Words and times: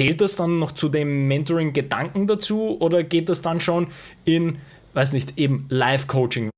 zählt 0.00 0.22
das 0.22 0.34
dann 0.34 0.58
noch 0.58 0.72
zu 0.72 0.88
dem 0.88 1.28
Mentoring-Gedanken 1.28 2.26
dazu 2.26 2.80
oder 2.80 3.02
geht 3.02 3.28
das 3.28 3.42
dann 3.42 3.60
schon 3.60 3.88
in, 4.24 4.56
weiß 4.94 5.12
nicht, 5.12 5.36
eben 5.36 5.66
Live-Coaching? 5.68 6.48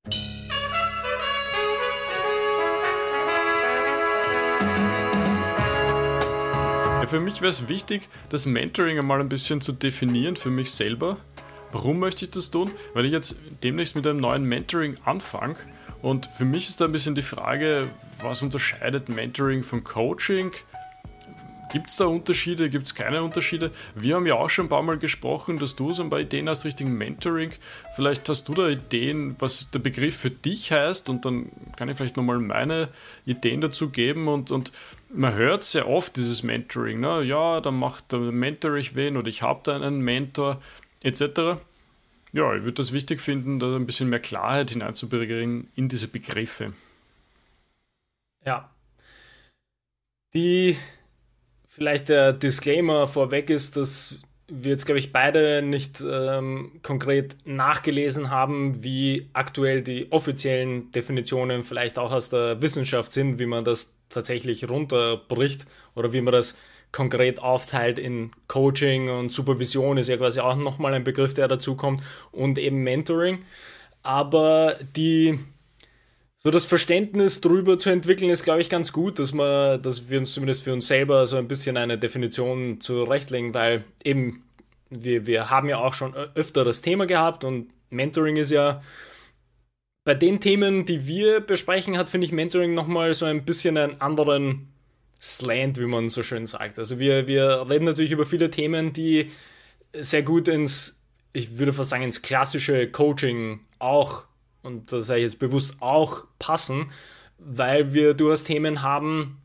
für 7.09 7.21
mich 7.21 7.41
wäre 7.43 7.51
es 7.51 7.69
wichtig, 7.69 8.09
das 8.29 8.47
Mentoring 8.47 8.99
einmal 8.99 9.21
ein 9.21 9.29
bisschen 9.29 9.61
zu 9.61 9.73
definieren 9.73 10.37
für 10.37 10.51
mich 10.51 10.71
selber. 10.71 11.19
Warum 11.73 11.99
möchte 11.99 12.25
ich 12.25 12.31
das 12.31 12.53
tun? 12.53 12.71
Weil 12.95 13.07
ich 13.07 13.13
jetzt 13.13 13.37
demnächst 13.65 13.97
mit 13.97 14.07
einem 14.07 14.21
neuen 14.21 14.45
Mentoring 14.45 14.99
anfange. 15.05 15.57
Und 16.01 16.27
für 16.27 16.45
mich 16.45 16.69
ist 16.69 16.81
da 16.81 16.85
ein 16.85 16.93
bisschen 16.93 17.17
die 17.17 17.23
Frage, 17.23 17.89
was 18.23 18.41
unterscheidet 18.41 19.09
Mentoring 19.09 19.65
von 19.65 19.83
Coaching? 19.83 20.53
Gibt 21.73 21.89
es 21.89 21.97
da 21.97 22.05
Unterschiede? 22.05 22.69
Gibt 22.69 22.87
es 22.87 22.95
keine 22.95 23.23
Unterschiede? 23.23 23.71
Wir 23.95 24.17
haben 24.17 24.27
ja 24.27 24.35
auch 24.35 24.51
schon 24.51 24.67
ein 24.67 24.69
paar 24.69 24.83
Mal 24.83 24.99
gesprochen, 24.99 25.57
dass 25.57 25.75
du 25.75 25.95
so 25.95 26.03
ein 26.03 26.11
paar 26.11 26.21
Ideen 26.21 26.47
hast 26.47 26.67
Richtung 26.67 26.93
Mentoring. 26.93 27.53
Vielleicht 27.97 28.29
hast 28.29 28.47
du 28.47 28.53
da 28.53 28.69
Ideen, 28.69 29.37
was 29.39 29.71
der 29.71 29.79
Begriff 29.79 30.15
für 30.15 30.31
dich 30.31 30.71
heißt 30.71 31.09
und 31.09 31.25
dann 31.25 31.51
kann 31.77 31.89
ich 31.89 31.97
vielleicht 31.97 32.19
nochmal 32.19 32.41
meine 32.41 32.91
Ideen 33.25 33.63
dazu 33.63 33.89
geben 33.89 34.29
und, 34.29 34.51
und 34.51 34.71
man 35.09 35.33
hört 35.33 35.65
sehr 35.65 35.89
oft 35.89 36.17
dieses 36.19 36.43
Mentoring. 36.43 37.01
Ne? 37.01 37.23
Ja, 37.23 37.63
dann 37.63 37.79
macht, 37.79 38.13
dann 38.13 38.35
mentor 38.35 38.75
ich 38.75 38.95
wen 38.95 39.17
oder 39.17 39.29
ich 39.29 39.41
habe 39.41 39.61
da 39.65 39.75
einen 39.75 40.03
Mentor 40.03 40.61
etc. 41.03 41.59
Ja, 42.33 42.55
ich 42.55 42.65
würde 42.65 42.73
das 42.73 42.93
wichtig 42.93 43.23
finden, 43.23 43.59
da 43.59 43.75
ein 43.77 43.87
bisschen 43.87 44.11
mehr 44.11 44.21
Klarheit 44.21 44.71
hineinzubringen 44.71 45.71
in 45.75 45.89
diese 45.89 46.09
Begriffe. 46.09 46.75
Ja. 48.45 48.71
Die 50.35 50.77
vielleicht 51.75 52.11
der 52.11 52.33
Disclaimer 52.33 53.09
vorweg 53.09 53.49
ist, 53.49 53.77
dass 53.77 54.19
wir 54.49 54.73
jetzt, 54.73 54.85
glaube 54.85 54.99
ich, 54.99 55.13
beide 55.13 55.63
nicht 55.63 56.05
ähm, 56.07 56.73
konkret 56.83 57.37
nachgelesen 57.47 58.31
haben, 58.31 58.85
wie 58.85 59.31
aktuell 59.33 59.81
die 59.81 60.13
offiziellen 60.13 60.93
Definitionen 60.93 61.65
vielleicht 61.65 61.99
auch 61.99 62.13
aus 62.13 62.29
der 62.29 62.61
Wissenschaft 62.61 63.13
sind, 63.13 63.39
wie 63.39 63.47
man 63.47 63.65
das 63.65 63.95
tatsächlich 64.11 64.69
runterbricht 64.69 65.67
oder 65.95 66.13
wie 66.13 66.21
man 66.21 66.33
das 66.33 66.59
konkret 66.91 67.41
aufteilt 67.41 67.99
in 67.99 68.33
Coaching 68.49 69.09
und 69.09 69.33
Supervision 69.33 69.97
ist 69.97 70.11
ja 70.11 70.19
quasi 70.19 70.41
auch 70.41 70.57
nochmal 70.57 70.93
ein 70.93 71.05
Begriff, 71.05 71.33
der 71.33 71.49
dazukommt 71.49 72.03
und 72.33 72.59
eben 72.59 72.83
Mentoring. 72.83 73.39
Aber 74.03 74.77
die 74.95 75.39
so 76.45 76.51
das 76.51 76.65
Verständnis 76.65 77.41
drüber 77.41 77.79
zu 77.79 77.91
entwickeln 77.91 78.31
ist, 78.31 78.43
glaube 78.43 78.61
ich, 78.61 78.69
ganz 78.69 78.93
gut, 78.93 79.19
dass 79.19 79.33
man, 79.33 79.81
dass 79.81 80.11
wir 80.11 80.19
uns 80.19 80.33
zumindest 80.33 80.65
für 80.65 80.73
uns 80.73 80.89
selber 80.89 81.27
so 81.27 81.37
ein 81.37 81.47
bisschen 81.47 81.77
eine 81.77 81.99
Definition 81.99 82.81
zurechtlegen, 82.81 83.55
weil 83.55 83.85
eben 84.03 84.43
wir, 84.91 85.27
wir 85.27 85.51
haben 85.51 85.69
ja 85.69 85.79
auch 85.79 85.95
schon 85.95 86.15
öfter 86.15 86.65
das 86.65 86.83
Thema 86.83 87.07
gehabt 87.07 87.45
und 87.45 87.71
Mentoring 87.91 88.37
ist 88.37 88.51
ja 88.51 88.83
bei 90.05 90.15
den 90.15 90.41
Themen, 90.41 90.85
die 90.85 91.07
wir 91.07 91.41
besprechen, 91.41 91.97
hat, 91.97 92.11
finde 92.11 92.27
ich, 92.27 92.33
Mentoring 92.33 92.75
nochmal 92.75 93.15
so 93.15 93.25
ein 93.25 93.45
bisschen 93.45 93.77
einen 93.77 94.01
anderen 94.01 94.73
Slant, 95.21 95.79
wie 95.79 95.87
man 95.87 96.09
so 96.09 96.25
schön 96.25 96.47
sagt. 96.47 96.81
Also 96.81 96.99
wir, 96.99 97.29
wir 97.29 97.67
reden 97.71 97.85
natürlich 97.85 98.11
über 98.11 98.27
viele 98.27 98.51
Themen, 98.51 98.93
die 98.93 99.31
sehr 99.95 100.25
gut 100.25 100.49
ins, 100.49 101.01
ich 101.33 101.59
würde 101.59 101.73
fast 101.73 101.91
sagen, 101.91 102.03
ins 102.03 102.23
klassische 102.23 102.91
Coaching 102.91 103.61
auch, 103.79 104.25
und 104.63 104.93
das 104.93 105.07
sage 105.07 105.21
ich 105.21 105.25
jetzt 105.25 105.39
bewusst 105.39 105.77
auch, 105.81 106.25
passen, 106.39 106.91
weil 107.39 107.95
wir 107.95 108.15
durchaus 108.15 108.45
Themen 108.45 108.83
haben, 108.83 109.43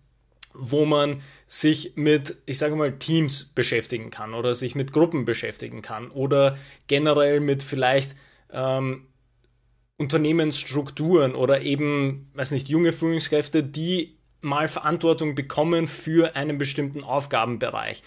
wo 0.53 0.85
man 0.85 1.21
sich 1.47 1.93
mit, 1.95 2.37
ich 2.45 2.57
sage 2.57 2.75
mal, 2.75 2.97
Teams 2.97 3.45
beschäftigen 3.45 4.09
kann 4.09 4.33
oder 4.33 4.55
sich 4.55 4.75
mit 4.75 4.91
Gruppen 4.91 5.25
beschäftigen 5.25 5.81
kann 5.81 6.09
oder 6.09 6.57
generell 6.87 7.39
mit 7.39 7.63
vielleicht 7.63 8.15
ähm, 8.51 9.07
Unternehmensstrukturen 9.97 11.35
oder 11.35 11.61
eben, 11.61 12.29
weiß 12.33 12.51
nicht, 12.51 12.69
junge 12.69 12.93
Führungskräfte, 12.93 13.63
die 13.63 14.17
mal 14.41 14.67
Verantwortung 14.67 15.35
bekommen 15.35 15.87
für 15.87 16.35
einen 16.35 16.57
bestimmten 16.57 17.03
Aufgabenbereich. 17.03 18.03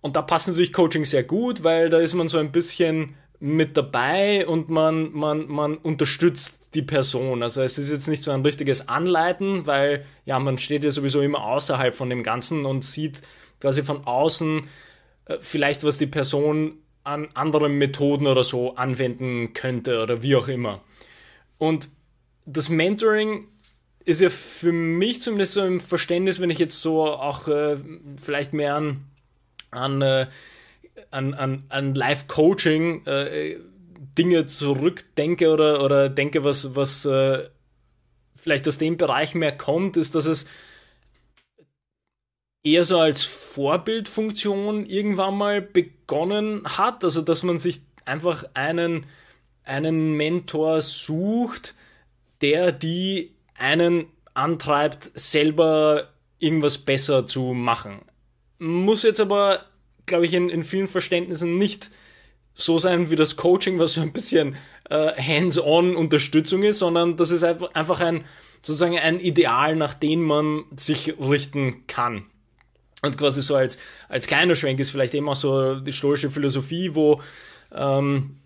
Und 0.00 0.16
da 0.16 0.22
passt 0.22 0.48
natürlich 0.48 0.72
Coaching 0.72 1.04
sehr 1.04 1.22
gut, 1.22 1.62
weil 1.62 1.90
da 1.90 1.98
ist 1.98 2.14
man 2.14 2.28
so 2.28 2.38
ein 2.38 2.52
bisschen 2.52 3.14
mit 3.40 3.76
dabei 3.76 4.46
und 4.46 4.68
man, 4.68 5.12
man, 5.12 5.48
man 5.48 5.76
unterstützt 5.78 6.74
die 6.74 6.82
Person. 6.82 7.42
Also 7.42 7.62
es 7.62 7.78
ist 7.78 7.90
jetzt 7.90 8.06
nicht 8.06 8.22
so 8.22 8.30
ein 8.30 8.42
richtiges 8.42 8.88
Anleiten, 8.88 9.66
weil 9.66 10.04
ja, 10.26 10.38
man 10.38 10.58
steht 10.58 10.84
ja 10.84 10.90
sowieso 10.90 11.22
immer 11.22 11.44
außerhalb 11.44 11.94
von 11.94 12.10
dem 12.10 12.22
Ganzen 12.22 12.66
und 12.66 12.84
sieht 12.84 13.22
quasi 13.58 13.82
von 13.82 14.06
außen 14.06 14.68
äh, 15.24 15.38
vielleicht, 15.40 15.84
was 15.84 15.96
die 15.96 16.06
Person 16.06 16.74
an 17.02 17.28
anderen 17.32 17.78
Methoden 17.78 18.26
oder 18.26 18.44
so 18.44 18.76
anwenden 18.76 19.54
könnte 19.54 20.02
oder 20.02 20.22
wie 20.22 20.36
auch 20.36 20.48
immer. 20.48 20.82
Und 21.56 21.88
das 22.44 22.68
Mentoring 22.68 23.48
ist 24.04 24.20
ja 24.20 24.28
für 24.28 24.72
mich 24.72 25.22
zumindest 25.22 25.54
so 25.54 25.64
im 25.64 25.80
Verständnis, 25.80 26.40
wenn 26.40 26.50
ich 26.50 26.58
jetzt 26.58 26.80
so 26.82 27.06
auch 27.06 27.48
äh, 27.48 27.78
vielleicht 28.22 28.52
mehr 28.52 28.74
an, 28.74 29.04
an, 29.70 30.02
äh, 30.02 30.26
an, 31.10 31.34
an, 31.34 31.64
an 31.68 31.94
Live-Coaching 31.94 33.06
äh, 33.06 33.58
Dinge 34.18 34.46
zurückdenke 34.46 35.50
oder, 35.50 35.84
oder 35.84 36.08
denke, 36.08 36.44
was, 36.44 36.74
was 36.74 37.04
äh, 37.04 37.48
vielleicht 38.34 38.66
aus 38.66 38.78
dem 38.78 38.96
Bereich 38.96 39.34
mehr 39.34 39.56
kommt, 39.56 39.96
ist, 39.96 40.14
dass 40.14 40.26
es 40.26 40.46
eher 42.62 42.84
so 42.84 42.98
als 42.98 43.22
Vorbildfunktion 43.22 44.86
irgendwann 44.86 45.36
mal 45.36 45.62
begonnen 45.62 46.62
hat. 46.64 47.04
Also, 47.04 47.22
dass 47.22 47.42
man 47.42 47.58
sich 47.58 47.80
einfach 48.04 48.44
einen 48.54 49.06
einen 49.70 50.12
Mentor 50.12 50.80
sucht, 50.80 51.74
der 52.40 52.72
die 52.72 53.34
einen 53.56 54.06
antreibt, 54.34 55.10
selber 55.14 56.08
irgendwas 56.38 56.78
besser 56.78 57.26
zu 57.26 57.52
machen. 57.54 58.02
Muss 58.58 59.02
jetzt 59.02 59.20
aber, 59.20 59.64
glaube 60.10 60.26
ich, 60.26 60.34
in, 60.34 60.50
in 60.50 60.62
vielen 60.62 60.88
Verständnissen 60.88 61.56
nicht 61.56 61.90
so 62.54 62.78
sein 62.78 63.10
wie 63.10 63.16
das 63.16 63.36
Coaching, 63.36 63.78
was 63.78 63.94
so 63.94 64.02
ein 64.02 64.12
bisschen 64.12 64.56
äh, 64.90 65.12
hands-on 65.12 65.96
Unterstützung 65.96 66.62
ist, 66.62 66.80
sondern 66.80 67.16
das 67.16 67.30
ist 67.30 67.44
einfach 67.44 68.00
ein 68.00 68.24
sozusagen 68.62 68.98
ein 68.98 69.20
Ideal, 69.20 69.76
nach 69.76 69.94
dem 69.94 70.22
man 70.22 70.64
sich 70.76 71.14
richten 71.18 71.86
kann. 71.86 72.26
Und 73.02 73.16
quasi 73.16 73.40
so 73.40 73.56
als, 73.56 73.78
als 74.08 74.26
kleiner 74.26 74.54
Schwenk 74.54 74.78
ist 74.78 74.90
vielleicht 74.90 75.14
eben 75.14 75.28
auch 75.28 75.36
so 75.36 75.76
die 75.80 75.92
stoische 75.92 76.30
Philosophie, 76.30 76.94
wo 76.94 77.22
ähm, 77.72 78.36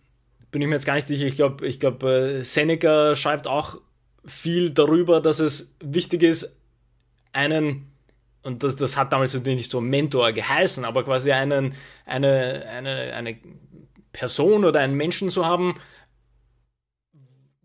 bin 0.53 0.63
ich 0.63 0.69
mir 0.69 0.75
jetzt 0.75 0.87
gar 0.87 0.95
nicht 0.95 1.09
sicher. 1.09 1.27
Ich 1.27 1.35
glaube, 1.35 1.67
ich 1.67 1.81
glaub, 1.81 2.05
äh, 2.05 2.43
Seneca 2.43 3.17
schreibt 3.17 3.49
auch 3.49 3.81
viel 4.25 4.71
darüber, 4.71 5.21
dass 5.21 5.41
es 5.41 5.75
wichtig 5.81 6.23
ist, 6.23 6.55
einen, 7.33 7.91
und 8.45 8.63
das, 8.63 8.77
das 8.77 8.97
hat 8.97 9.13
damals 9.13 9.35
natürlich 9.35 9.59
nicht 9.59 9.71
so 9.71 9.81
Mentor 9.81 10.33
geheißen, 10.33 10.85
aber 10.85 11.05
quasi 11.05 11.33
einen, 11.33 11.75
eine, 12.05 12.67
eine, 12.69 13.15
eine 13.15 13.39
Person 14.13 14.65
oder 14.65 14.81
einen 14.81 14.95
Menschen 14.95 15.31
zu 15.31 15.47
haben, 15.47 15.77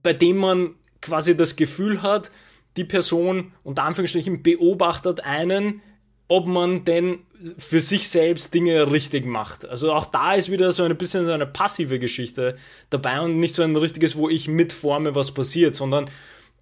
bei 0.02 0.14
dem 0.14 0.38
man 0.38 0.76
quasi 1.02 1.36
das 1.36 1.56
Gefühl 1.56 2.02
hat, 2.02 2.32
die 2.78 2.86
Person 2.86 3.52
unter 3.64 3.84
Anführungsstrichen 3.84 4.42
beobachtet 4.42 5.22
einen, 5.22 5.82
ob 6.28 6.48
man 6.48 6.86
denn 6.86 7.20
für 7.58 7.82
sich 7.82 8.10
selbst 8.10 8.54
Dinge 8.54 8.92
richtig 8.92 9.26
macht. 9.26 9.68
Also 9.68 9.94
auch 9.94 10.06
da 10.06 10.36
ist 10.36 10.52
wieder 10.52 10.72
so 10.72 10.84
ein 10.84 10.98
bisschen 10.98 11.26
so 11.26 11.32
eine 11.32 11.48
passive 11.48 12.00
Geschichte 12.00 12.56
dabei 12.90 13.22
und 13.22 13.40
nicht 13.40 13.56
so 13.56 13.64
ein 13.64 13.76
richtiges, 13.76 14.16
wo 14.16 14.30
ich 14.30 14.48
mitforme, 14.48 15.16
was 15.16 15.34
passiert, 15.34 15.76
sondern 15.76 16.10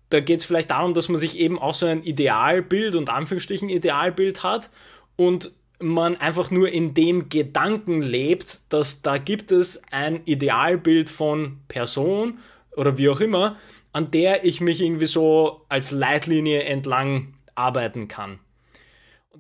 da 0.10 0.20
geht 0.20 0.40
es 0.40 0.46
vielleicht 0.46 0.72
darum, 0.72 0.94
dass 0.94 1.10
man 1.10 1.20
sich 1.20 1.38
eben 1.38 1.60
auch 1.60 1.74
so 1.74 1.86
ein 1.86 2.04
Idealbild 2.04 2.96
und 2.96 3.10
Anführungsstrichen 3.10 3.70
Idealbild 3.70 4.44
hat 4.44 4.70
und 5.16 5.52
man 5.80 6.16
einfach 6.16 6.50
nur 6.50 6.70
in 6.70 6.94
dem 6.94 7.30
Gedanken 7.30 8.02
lebt, 8.02 8.62
dass 8.70 9.02
da 9.02 9.18
gibt 9.18 9.52
es 9.52 9.82
ein 9.92 10.22
Idealbild 10.26 11.10
von 11.10 11.60
Person 11.68 12.40
oder 12.76 12.98
wie 12.98 13.10
auch 13.10 13.20
immer, 13.20 13.58
an 13.92 14.12
der 14.12 14.46
ich 14.46 14.62
mich 14.62 14.82
irgendwie 14.82 15.06
so 15.06 15.66
als 15.70 15.92
Leitlinie 15.92 16.64
entlang 16.64 17.34
arbeiten 17.56 18.08
kann. 18.08 18.40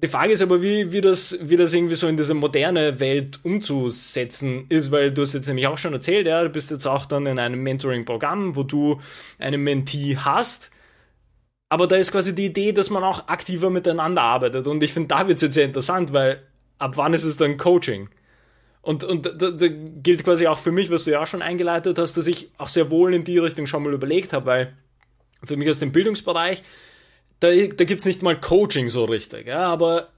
Die 0.03 0.07
Frage 0.07 0.33
ist 0.33 0.43
aber, 0.43 0.61
wie, 0.61 0.91
wie, 0.91 1.01
das, 1.01 1.37
wie 1.41 1.57
das 1.57 1.73
irgendwie 1.73 1.95
so 1.95 2.07
in 2.07 2.17
diese 2.17 2.35
moderne 2.35 2.99
Welt 2.99 3.39
umzusetzen 3.43 4.67
ist, 4.69 4.91
weil 4.91 5.11
du 5.11 5.23
hast 5.23 5.33
jetzt 5.33 5.47
nämlich 5.47 5.65
auch 5.65 5.79
schon 5.79 5.93
erzählt, 5.93 6.27
ja, 6.27 6.43
du 6.43 6.49
bist 6.49 6.69
jetzt 6.69 6.85
auch 6.85 7.05
dann 7.05 7.25
in 7.25 7.39
einem 7.39 7.63
Mentoring-Programm, 7.63 8.55
wo 8.55 8.61
du 8.61 8.99
einen 9.39 9.63
Mentee 9.63 10.15
hast. 10.17 10.69
Aber 11.69 11.87
da 11.87 11.95
ist 11.95 12.11
quasi 12.11 12.35
die 12.35 12.45
Idee, 12.45 12.73
dass 12.73 12.91
man 12.91 13.03
auch 13.03 13.27
aktiver 13.27 13.71
miteinander 13.71 14.21
arbeitet. 14.21 14.67
Und 14.67 14.83
ich 14.83 14.93
finde, 14.93 15.07
da 15.07 15.27
wird 15.27 15.37
es 15.37 15.41
jetzt 15.41 15.55
sehr 15.55 15.65
interessant, 15.65 16.13
weil 16.13 16.43
ab 16.77 16.93
wann 16.95 17.15
ist 17.15 17.23
es 17.23 17.37
dann 17.37 17.57
Coaching? 17.57 18.09
Und, 18.81 19.03
und 19.03 19.25
da, 19.25 19.49
da 19.51 19.67
gilt 19.67 20.23
quasi 20.23 20.45
auch 20.45 20.59
für 20.59 20.71
mich, 20.71 20.91
was 20.91 21.05
du 21.05 21.11
ja 21.11 21.21
auch 21.21 21.27
schon 21.27 21.41
eingeleitet 21.41 21.97
hast, 21.97 22.17
dass 22.17 22.27
ich 22.27 22.51
auch 22.57 22.69
sehr 22.69 22.91
wohl 22.91 23.15
in 23.15 23.23
die 23.23 23.39
Richtung 23.39 23.65
schon 23.65 23.83
mal 23.83 23.93
überlegt 23.93 24.31
habe, 24.31 24.45
weil 24.45 24.73
für 25.43 25.57
mich 25.57 25.69
aus 25.69 25.79
dem 25.79 25.91
Bildungsbereich 25.91 26.63
da, 27.39 27.49
da 27.49 27.83
gibt 27.83 27.99
es 27.99 28.05
nicht 28.05 28.21
mal 28.23 28.39
Coaching 28.39 28.89
so 28.89 29.05
richtig, 29.05 29.47
ja, 29.47 29.65
aber 29.67 30.09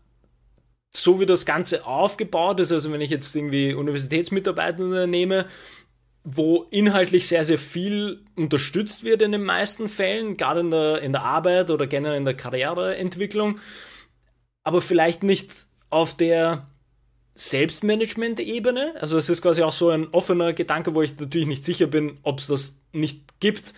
so 0.91 1.19
wie 1.19 1.25
das 1.25 1.45
Ganze 1.45 1.85
aufgebaut 1.85 2.59
ist, 2.59 2.71
also 2.71 2.91
wenn 2.91 3.01
ich 3.01 3.11
jetzt 3.11 3.35
irgendwie 3.35 3.73
Universitätsmitarbeitende 3.73 5.07
nehme, 5.07 5.45
wo 6.23 6.67
inhaltlich 6.71 7.27
sehr, 7.27 7.43
sehr 7.43 7.57
viel 7.57 8.25
unterstützt 8.35 9.03
wird 9.03 9.21
in 9.21 9.31
den 9.31 9.43
meisten 9.43 9.87
Fällen, 9.87 10.37
gerade 10.37 10.61
in 10.61 10.71
der, 10.71 11.01
in 11.01 11.11
der 11.11 11.23
Arbeit 11.23 11.71
oder 11.71 11.87
generell 11.87 12.17
in 12.17 12.25
der 12.25 12.35
Karriereentwicklung, 12.35 13.59
aber 14.63 14.81
vielleicht 14.81 15.23
nicht 15.23 15.53
auf 15.89 16.15
der 16.15 16.67
Selbstmanagement-Ebene. 17.35 18.95
Also 18.99 19.17
es 19.17 19.29
ist 19.29 19.41
quasi 19.41 19.63
auch 19.63 19.71
so 19.71 19.89
ein 19.89 20.09
offener 20.11 20.53
Gedanke, 20.53 20.93
wo 20.93 21.01
ich 21.01 21.17
natürlich 21.17 21.47
nicht 21.47 21.65
sicher 21.65 21.87
bin, 21.87 22.17
ob 22.23 22.39
es 22.39 22.47
das 22.47 22.75
nicht 22.91 23.39
gibt. 23.39 23.73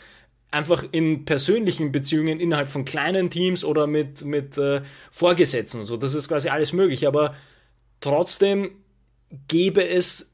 Einfach 0.52 0.86
in 0.92 1.26
persönlichen 1.26 1.92
Beziehungen 1.92 2.40
innerhalb 2.40 2.68
von 2.68 2.86
kleinen 2.86 3.30
Teams 3.30 3.64
oder 3.64 3.88
mit, 3.88 4.24
mit 4.26 4.58
äh, 4.58 4.82
Vorgesetzten 5.10 5.80
und 5.80 5.86
so. 5.86 5.98
Das 5.98 6.14
ist 6.14 6.28
quasi 6.28 6.50
alles 6.50 6.74
möglich. 6.74 7.08
Aber 7.08 7.36
trotzdem 8.02 8.72
gäbe 9.48 9.88
es, 9.88 10.34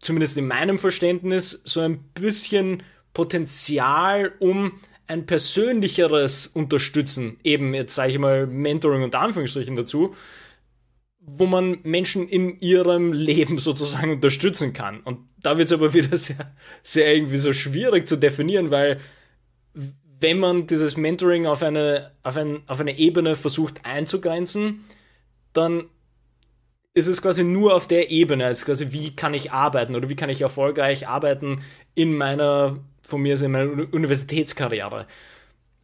zumindest 0.00 0.38
in 0.38 0.46
meinem 0.46 0.78
Verständnis, 0.78 1.60
so 1.64 1.80
ein 1.80 2.02
bisschen 2.14 2.82
Potenzial, 3.12 4.32
um 4.38 4.80
ein 5.10 5.26
persönlicheres 5.26 6.46
Unterstützen, 6.46 7.38
eben 7.42 7.74
jetzt 7.74 7.96
sage 7.96 8.12
ich 8.12 8.18
mal 8.18 8.46
Mentoring 8.46 9.02
und 9.02 9.14
Anführungsstrichen 9.16 9.74
dazu, 9.74 10.14
wo 11.18 11.46
man 11.46 11.78
Menschen 11.82 12.28
in 12.28 12.60
ihrem 12.60 13.12
Leben 13.12 13.58
sozusagen 13.58 14.12
unterstützen 14.12 14.72
kann. 14.72 15.00
Und 15.00 15.18
da 15.42 15.58
wird 15.58 15.66
es 15.66 15.72
aber 15.72 15.92
wieder 15.94 16.16
sehr, 16.16 16.54
sehr 16.82 17.14
irgendwie 17.14 17.38
so 17.38 17.52
schwierig 17.52 18.06
zu 18.06 18.16
definieren, 18.16 18.70
weil 18.70 19.00
wenn 20.20 20.38
man 20.38 20.66
dieses 20.66 20.96
Mentoring 20.96 21.46
auf 21.46 21.62
eine, 21.62 22.12
auf, 22.22 22.36
ein, 22.36 22.62
auf 22.66 22.80
eine 22.80 22.98
Ebene 22.98 23.36
versucht 23.36 23.84
einzugrenzen, 23.84 24.84
dann 25.52 25.88
ist 26.92 27.06
es 27.06 27.22
quasi 27.22 27.44
nur 27.44 27.74
auf 27.74 27.86
der 27.86 28.10
Ebene, 28.10 28.44
als 28.44 28.66
quasi 28.66 28.92
wie 28.92 29.14
kann 29.14 29.34
ich 29.34 29.52
arbeiten 29.52 29.94
oder 29.94 30.08
wie 30.08 30.16
kann 30.16 30.30
ich 30.30 30.42
erfolgreich 30.42 31.08
arbeiten 31.08 31.62
in 31.94 32.16
meiner, 32.16 32.78
von 33.02 33.22
mir 33.22 33.34
aus 33.34 33.42
in 33.42 33.52
meiner 33.52 33.92
Universitätskarriere. 33.92 35.06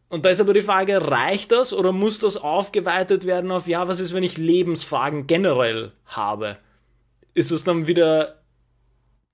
Und 0.09 0.25
da 0.25 0.29
ist 0.29 0.39
aber 0.39 0.53
die 0.53 0.61
Frage, 0.61 1.09
reicht 1.09 1.51
das 1.51 1.73
oder 1.73 1.91
muss 1.91 2.19
das 2.19 2.37
aufgeweitet 2.37 3.25
werden 3.25 3.51
auf, 3.51 3.67
ja, 3.67 3.87
was 3.87 3.99
ist, 3.99 4.13
wenn 4.13 4.23
ich 4.23 4.37
Lebensfragen 4.37 5.27
generell 5.27 5.91
habe? 6.05 6.57
Ist 7.33 7.51
es 7.51 7.63
dann 7.63 7.87
wieder, 7.87 8.41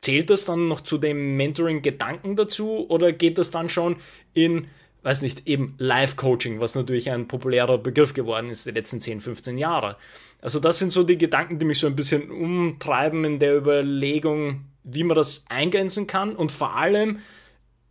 zählt 0.02 0.30
das 0.30 0.46
dann 0.46 0.68
noch 0.68 0.82
zu 0.82 0.98
dem 0.98 1.38
Mentoring-Gedanken 1.38 2.36
dazu 2.36 2.90
oder 2.90 3.12
geht 3.12 3.38
das 3.38 3.52
dann 3.52 3.70
schon 3.70 3.98
in, 4.34 4.68
weiß 5.04 5.22
nicht, 5.22 5.48
eben 5.48 5.76
Life-Coaching, 5.78 6.60
was 6.60 6.76
natürlich 6.76 7.12
ein 7.12 7.28
populärer 7.28 7.78
Begriff 7.78 8.14
geworden 8.14 8.50
ist 8.50 8.66
die 8.66 8.72
letzten 8.72 9.02
10, 9.02 9.22
15 9.22 9.58
Jahre? 9.58 9.98
Also 10.42 10.60
das 10.60 10.80
sind 10.80 10.92
so 10.92 11.04
die 11.04 11.18
Gedanken, 11.18 11.60
die 11.60 11.66
mich 11.66 11.80
so 11.80 11.88
ein 11.88 11.96
bisschen 11.96 12.32
umtreiben 12.32 13.24
in 13.26 13.40
der 13.40 13.56
Überlegung, 13.56 14.66
wie 14.84 15.04
man 15.04 15.16
das 15.16 15.46
eingrenzen 15.50 16.08
kann 16.08 16.36
und 16.36 16.52
vor 16.52 16.76
allem, 16.76 17.20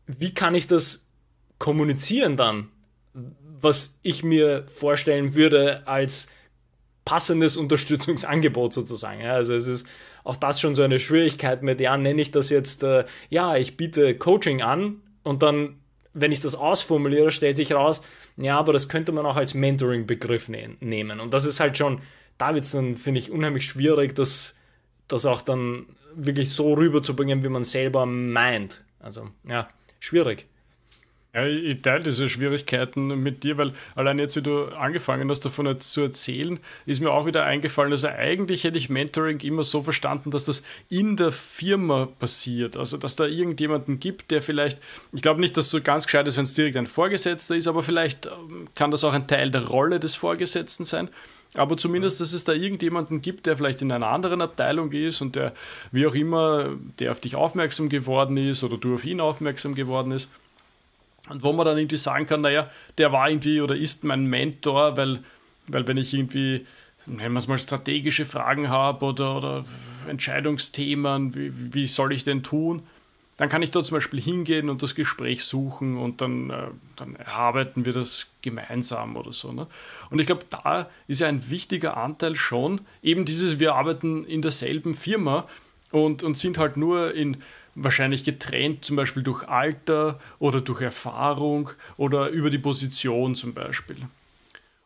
wie 0.06 0.34
kann 0.34 0.54
ich 0.54 0.66
das 0.66 1.06
kommunizieren 1.58 2.36
dann, 2.36 2.68
was 3.14 3.98
ich 4.02 4.24
mir 4.24 4.64
vorstellen 4.66 5.34
würde 5.34 5.86
als 5.86 6.28
passendes 7.04 7.56
Unterstützungsangebot 7.56 8.74
sozusagen. 8.74 9.22
Also 9.22 9.54
es 9.54 9.66
ist 9.66 9.86
auch 10.24 10.36
das 10.36 10.60
schon 10.60 10.74
so 10.74 10.82
eine 10.82 11.00
Schwierigkeit 11.00 11.62
mit, 11.62 11.80
ja, 11.80 11.96
nenne 11.96 12.22
ich 12.22 12.30
das 12.30 12.50
jetzt, 12.50 12.82
äh, 12.82 13.04
ja, 13.28 13.56
ich 13.56 13.76
biete 13.76 14.16
Coaching 14.16 14.62
an 14.62 15.00
und 15.22 15.42
dann, 15.42 15.81
wenn 16.14 16.32
ich 16.32 16.40
das 16.40 16.54
ausformuliere, 16.54 17.30
stellt 17.30 17.56
sich 17.56 17.72
raus, 17.72 18.02
ja, 18.36 18.58
aber 18.58 18.72
das 18.72 18.88
könnte 18.88 19.12
man 19.12 19.26
auch 19.26 19.36
als 19.36 19.54
Mentoring-Begriff 19.54 20.48
ne 20.48 20.76
nehmen. 20.80 21.20
Und 21.20 21.32
das 21.32 21.44
ist 21.44 21.60
halt 21.60 21.78
schon, 21.78 22.00
da 22.38 22.54
wird 22.54 22.72
dann, 22.74 22.96
finde 22.96 23.20
ich, 23.20 23.30
unheimlich 23.30 23.64
schwierig, 23.64 24.14
das, 24.14 24.56
das 25.08 25.26
auch 25.26 25.42
dann 25.42 25.86
wirklich 26.14 26.50
so 26.50 26.74
rüberzubringen, 26.74 27.42
wie 27.42 27.48
man 27.48 27.64
selber 27.64 28.06
meint. 28.06 28.84
Also, 29.00 29.30
ja, 29.48 29.68
schwierig. 30.00 30.46
Ja, 31.34 31.46
ich 31.46 31.80
teile 31.80 32.02
diese 32.02 32.28
Schwierigkeiten 32.28 33.06
mit 33.06 33.42
dir, 33.42 33.56
weil 33.56 33.72
allein 33.94 34.18
jetzt, 34.18 34.36
wie 34.36 34.42
du 34.42 34.66
angefangen 34.66 35.30
hast, 35.30 35.40
davon 35.40 35.64
jetzt 35.64 35.90
zu 35.90 36.02
erzählen, 36.02 36.60
ist 36.84 37.00
mir 37.00 37.10
auch 37.10 37.24
wieder 37.24 37.44
eingefallen, 37.44 37.90
also 37.90 38.08
eigentlich 38.08 38.64
hätte 38.64 38.76
ich 38.76 38.90
Mentoring 38.90 39.40
immer 39.40 39.64
so 39.64 39.82
verstanden, 39.82 40.30
dass 40.30 40.44
das 40.44 40.62
in 40.90 41.16
der 41.16 41.32
Firma 41.32 42.04
passiert. 42.18 42.76
Also, 42.76 42.98
dass 42.98 43.16
da 43.16 43.24
irgendjemanden 43.24 43.98
gibt, 43.98 44.30
der 44.30 44.42
vielleicht, 44.42 44.78
ich 45.12 45.22
glaube 45.22 45.40
nicht, 45.40 45.56
dass 45.56 45.66
es 45.66 45.70
so 45.70 45.80
ganz 45.80 46.04
gescheit 46.04 46.28
ist, 46.28 46.36
wenn 46.36 46.44
es 46.44 46.52
direkt 46.52 46.76
ein 46.76 46.86
Vorgesetzter 46.86 47.56
ist, 47.56 47.66
aber 47.66 47.82
vielleicht 47.82 48.26
ähm, 48.26 48.68
kann 48.74 48.90
das 48.90 49.02
auch 49.02 49.14
ein 49.14 49.26
Teil 49.26 49.50
der 49.50 49.66
Rolle 49.66 50.00
des 50.00 50.14
Vorgesetzten 50.14 50.84
sein. 50.84 51.08
Aber 51.54 51.78
zumindest, 51.78 52.20
dass 52.20 52.34
es 52.34 52.44
da 52.44 52.52
irgendjemanden 52.52 53.22
gibt, 53.22 53.46
der 53.46 53.56
vielleicht 53.56 53.80
in 53.80 53.90
einer 53.90 54.08
anderen 54.08 54.42
Abteilung 54.42 54.92
ist 54.92 55.22
und 55.22 55.34
der, 55.34 55.54
wie 55.92 56.06
auch 56.06 56.14
immer, 56.14 56.76
der 56.98 57.10
auf 57.10 57.20
dich 57.20 57.36
aufmerksam 57.36 57.88
geworden 57.88 58.36
ist 58.36 58.64
oder 58.64 58.76
du 58.76 58.94
auf 58.94 59.04
ihn 59.06 59.20
aufmerksam 59.20 59.74
geworden 59.74 60.12
ist 60.12 60.28
und 61.32 61.42
wo 61.42 61.52
man 61.52 61.64
dann 61.64 61.78
irgendwie 61.78 61.96
sagen 61.96 62.26
kann, 62.26 62.42
naja, 62.42 62.70
der 62.98 63.10
war 63.10 63.28
irgendwie 63.28 63.60
oder 63.60 63.74
ist 63.74 64.04
mein 64.04 64.26
Mentor, 64.26 64.96
weil, 64.96 65.20
weil 65.66 65.88
wenn 65.88 65.96
ich 65.96 66.12
irgendwie, 66.12 66.66
nennen 67.06 67.32
wir 67.32 67.38
es 67.38 67.48
mal, 67.48 67.58
strategische 67.58 68.26
Fragen 68.26 68.68
habe 68.68 69.04
oder, 69.06 69.36
oder 69.36 69.64
Entscheidungsthemen, 70.08 71.34
wie, 71.34 71.74
wie 71.74 71.86
soll 71.86 72.12
ich 72.12 72.24
denn 72.24 72.42
tun, 72.42 72.82
dann 73.38 73.48
kann 73.48 73.62
ich 73.62 73.70
da 73.70 73.82
zum 73.82 73.96
Beispiel 73.96 74.20
hingehen 74.20 74.68
und 74.68 74.82
das 74.82 74.94
Gespräch 74.94 75.44
suchen 75.44 75.96
und 75.96 76.20
dann, 76.20 76.50
äh, 76.50 76.66
dann 76.96 77.16
erarbeiten 77.16 77.86
wir 77.86 77.94
das 77.94 78.26
gemeinsam 78.42 79.16
oder 79.16 79.32
so. 79.32 79.52
Ne? 79.52 79.66
Und 80.10 80.20
ich 80.20 80.26
glaube, 80.26 80.44
da 80.50 80.90
ist 81.08 81.20
ja 81.20 81.28
ein 81.28 81.50
wichtiger 81.50 81.96
Anteil 81.96 82.36
schon 82.36 82.82
eben 83.02 83.24
dieses, 83.24 83.58
wir 83.58 83.74
arbeiten 83.74 84.24
in 84.26 84.42
derselben 84.42 84.92
Firma 84.94 85.48
und, 85.90 86.22
und 86.22 86.36
sind 86.36 86.58
halt 86.58 86.76
nur 86.76 87.14
in 87.14 87.38
wahrscheinlich 87.74 88.24
getrennt, 88.24 88.84
zum 88.84 88.96
Beispiel 88.96 89.22
durch 89.22 89.48
Alter 89.48 90.20
oder 90.38 90.60
durch 90.60 90.80
Erfahrung 90.80 91.70
oder 91.96 92.28
über 92.28 92.50
die 92.50 92.58
Position 92.58 93.34
zum 93.34 93.54
Beispiel. 93.54 93.96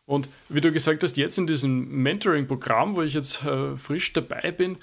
Und 0.05 0.29
wie 0.47 0.61
du 0.61 0.71
gesagt 0.71 1.03
hast, 1.03 1.17
jetzt 1.17 1.37
in 1.37 1.47
diesem 1.47 2.01
Mentoring-Programm, 2.01 2.95
wo 2.95 3.01
ich 3.01 3.13
jetzt 3.13 3.43
äh, 3.43 3.75
frisch 3.75 4.13
dabei 4.13 4.51
bin, 4.51 4.77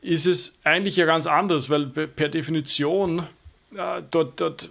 ist 0.00 0.26
es 0.26 0.56
eigentlich 0.62 0.96
ja 0.96 1.04
ganz 1.04 1.26
anders, 1.26 1.68
weil 1.68 1.86
per 1.86 2.28
Definition 2.28 3.26
äh, 3.74 4.02
dort, 4.08 4.40
dort, 4.40 4.70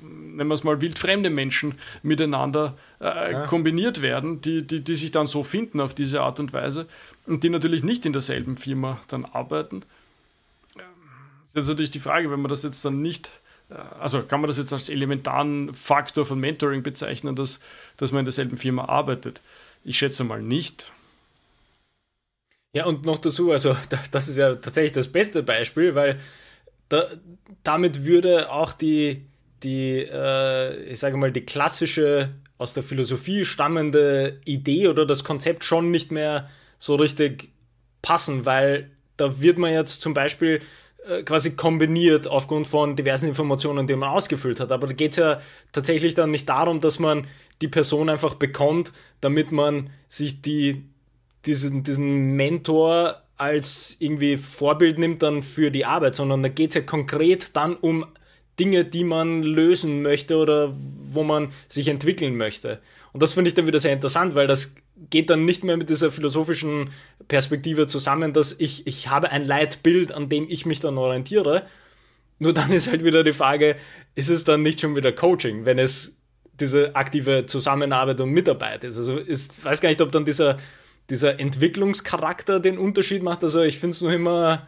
nennen 0.00 0.48
wir 0.48 0.54
es 0.54 0.62
mal, 0.62 0.80
wildfremde 0.80 1.30
Menschen 1.30 1.74
miteinander 2.04 2.76
äh, 3.00 3.32
ja. 3.32 3.46
kombiniert 3.46 4.02
werden, 4.02 4.40
die, 4.40 4.64
die, 4.64 4.82
die 4.82 4.94
sich 4.94 5.10
dann 5.10 5.26
so 5.26 5.42
finden 5.42 5.80
auf 5.80 5.94
diese 5.94 6.20
Art 6.20 6.38
und 6.38 6.52
Weise 6.52 6.86
und 7.26 7.42
die 7.42 7.50
natürlich 7.50 7.82
nicht 7.82 8.06
in 8.06 8.12
derselben 8.12 8.56
Firma 8.56 9.00
dann 9.08 9.24
arbeiten 9.24 9.82
ist 11.54 11.60
jetzt 11.62 11.68
natürlich 11.68 11.90
die 11.90 12.00
Frage, 12.00 12.30
wenn 12.30 12.40
man 12.40 12.48
das 12.48 12.62
jetzt 12.62 12.84
dann 12.84 13.00
nicht, 13.00 13.30
äh, 13.70 13.74
also 13.74 14.22
kann 14.22 14.40
man 14.40 14.48
das 14.48 14.58
jetzt 14.58 14.72
als 14.72 14.88
elementaren 14.88 15.72
Faktor 15.74 16.26
von 16.26 16.38
Mentoring 16.40 16.82
bezeichnen, 16.82 17.36
dass, 17.36 17.60
dass 17.96 18.12
man 18.12 18.20
in 18.20 18.24
derselben 18.24 18.56
Firma 18.56 18.86
arbeitet? 18.86 19.40
Ich 19.84 19.98
schätze 19.98 20.24
mal 20.24 20.42
nicht. 20.42 20.92
Ja, 22.72 22.86
und 22.86 23.06
noch 23.06 23.18
dazu, 23.18 23.52
also 23.52 23.76
das 24.10 24.28
ist 24.28 24.36
ja 24.36 24.56
tatsächlich 24.56 24.92
das 24.92 25.08
beste 25.08 25.42
Beispiel, 25.42 25.94
weil 25.94 26.18
da, 26.88 27.06
damit 27.62 28.04
würde 28.04 28.50
auch 28.50 28.72
die, 28.72 29.24
die 29.62 29.98
äh, 30.00 30.82
ich 30.84 30.98
sage 30.98 31.16
mal, 31.16 31.32
die 31.32 31.42
klassische, 31.46 32.30
aus 32.58 32.74
der 32.74 32.82
Philosophie 32.82 33.44
stammende 33.44 34.40
Idee 34.44 34.88
oder 34.88 35.06
das 35.06 35.24
Konzept 35.24 35.64
schon 35.64 35.90
nicht 35.90 36.12
mehr 36.12 36.48
so 36.78 36.94
richtig 36.94 37.50
passen, 38.02 38.46
weil 38.46 38.90
da 39.16 39.40
wird 39.40 39.58
man 39.58 39.72
jetzt 39.72 40.02
zum 40.02 40.14
Beispiel 40.14 40.60
quasi 41.24 41.56
kombiniert 41.56 42.26
aufgrund 42.26 42.68
von 42.68 42.96
diversen 42.96 43.28
Informationen, 43.28 43.86
die 43.86 43.96
man 43.96 44.10
ausgefüllt 44.10 44.60
hat. 44.60 44.72
Aber 44.72 44.86
da 44.86 44.92
geht 44.92 45.12
es 45.12 45.16
ja 45.18 45.40
tatsächlich 45.72 46.14
dann 46.14 46.30
nicht 46.30 46.48
darum, 46.48 46.80
dass 46.80 46.98
man 46.98 47.26
die 47.60 47.68
Person 47.68 48.08
einfach 48.08 48.34
bekommt, 48.34 48.92
damit 49.20 49.52
man 49.52 49.90
sich 50.08 50.42
die, 50.42 50.84
diesen, 51.46 51.84
diesen 51.84 52.36
Mentor 52.36 53.22
als 53.36 53.96
irgendwie 53.98 54.36
Vorbild 54.36 54.98
nimmt 54.98 55.22
dann 55.22 55.42
für 55.42 55.70
die 55.70 55.84
Arbeit, 55.84 56.14
sondern 56.14 56.42
da 56.42 56.48
geht 56.48 56.70
es 56.70 56.76
ja 56.76 56.80
konkret 56.82 57.56
dann 57.56 57.76
um 57.76 58.06
Dinge, 58.58 58.84
die 58.84 59.04
man 59.04 59.42
lösen 59.42 60.02
möchte 60.02 60.36
oder 60.36 60.74
wo 60.76 61.24
man 61.24 61.52
sich 61.66 61.88
entwickeln 61.88 62.36
möchte. 62.36 62.80
Und 63.14 63.22
das 63.22 63.32
finde 63.32 63.48
ich 63.48 63.54
dann 63.54 63.68
wieder 63.68 63.78
sehr 63.78 63.92
interessant, 63.92 64.34
weil 64.34 64.48
das 64.48 64.74
geht 65.08 65.30
dann 65.30 65.44
nicht 65.44 65.62
mehr 65.62 65.76
mit 65.76 65.88
dieser 65.88 66.10
philosophischen 66.10 66.90
Perspektive 67.28 67.86
zusammen, 67.86 68.32
dass 68.32 68.56
ich, 68.58 68.88
ich 68.88 69.08
habe 69.08 69.30
ein 69.30 69.44
Leitbild, 69.44 70.10
an 70.10 70.28
dem 70.28 70.46
ich 70.50 70.66
mich 70.66 70.80
dann 70.80 70.98
orientiere. 70.98 71.62
Nur 72.40 72.52
dann 72.52 72.72
ist 72.72 72.90
halt 72.90 73.04
wieder 73.04 73.22
die 73.22 73.32
Frage, 73.32 73.76
ist 74.16 74.30
es 74.30 74.42
dann 74.42 74.62
nicht 74.62 74.80
schon 74.80 74.96
wieder 74.96 75.12
Coaching, 75.12 75.64
wenn 75.64 75.78
es 75.78 76.16
diese 76.58 76.96
aktive 76.96 77.46
Zusammenarbeit 77.46 78.20
und 78.20 78.30
Mitarbeit 78.30 78.82
ist? 78.82 78.98
Also 78.98 79.20
ich 79.20 79.64
weiß 79.64 79.80
gar 79.80 79.90
nicht, 79.90 80.00
ob 80.00 80.10
dann 80.10 80.24
dieser, 80.24 80.58
dieser 81.08 81.38
Entwicklungscharakter 81.38 82.58
den 82.58 82.78
Unterschied 82.78 83.22
macht. 83.22 83.44
Also 83.44 83.62
ich 83.62 83.78
finde 83.78 83.94
es 83.94 84.00
nur 84.00 84.12
immer, 84.12 84.66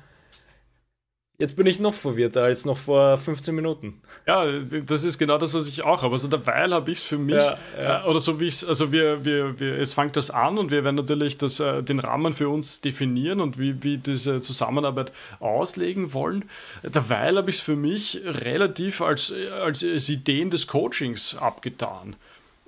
Jetzt 1.38 1.54
bin 1.54 1.66
ich 1.66 1.78
noch 1.78 1.92
verwirrter 1.92 2.44
als 2.44 2.64
noch 2.64 2.78
vor 2.78 3.18
15 3.18 3.54
Minuten. 3.54 4.00
Ja, 4.26 4.46
das 4.86 5.04
ist 5.04 5.18
genau 5.18 5.36
das, 5.36 5.52
was 5.52 5.68
ich 5.68 5.84
auch 5.84 6.00
habe. 6.00 6.14
Also 6.14 6.28
derweil 6.28 6.72
habe 6.72 6.90
ich 6.90 6.98
es 6.98 7.04
für 7.04 7.18
mich, 7.18 7.36
ja, 7.36 7.58
ja. 7.76 8.04
Äh, 8.04 8.08
oder 8.08 8.20
so 8.20 8.40
wie 8.40 8.46
ich 8.46 8.54
es, 8.54 8.64
also 8.64 8.90
wir, 8.90 9.22
wir, 9.26 9.60
wir, 9.60 9.76
jetzt 9.76 9.92
fängt 9.92 10.16
das 10.16 10.30
an 10.30 10.56
und 10.56 10.70
wir 10.70 10.82
werden 10.82 10.96
natürlich 10.96 11.36
das, 11.36 11.60
äh, 11.60 11.82
den 11.82 12.00
Rahmen 12.00 12.32
für 12.32 12.48
uns 12.48 12.80
definieren 12.80 13.42
und 13.42 13.58
wie, 13.58 13.82
wie 13.82 13.98
diese 13.98 14.40
Zusammenarbeit 14.40 15.12
auslegen 15.38 16.14
wollen. 16.14 16.46
Derweil 16.82 17.36
habe 17.36 17.50
ich 17.50 17.56
es 17.56 17.62
für 17.62 17.76
mich 17.76 18.22
relativ 18.24 19.02
als, 19.02 19.30
als, 19.62 19.84
als 19.84 20.08
Ideen 20.08 20.48
des 20.48 20.66
Coachings 20.66 21.36
abgetan. 21.36 22.16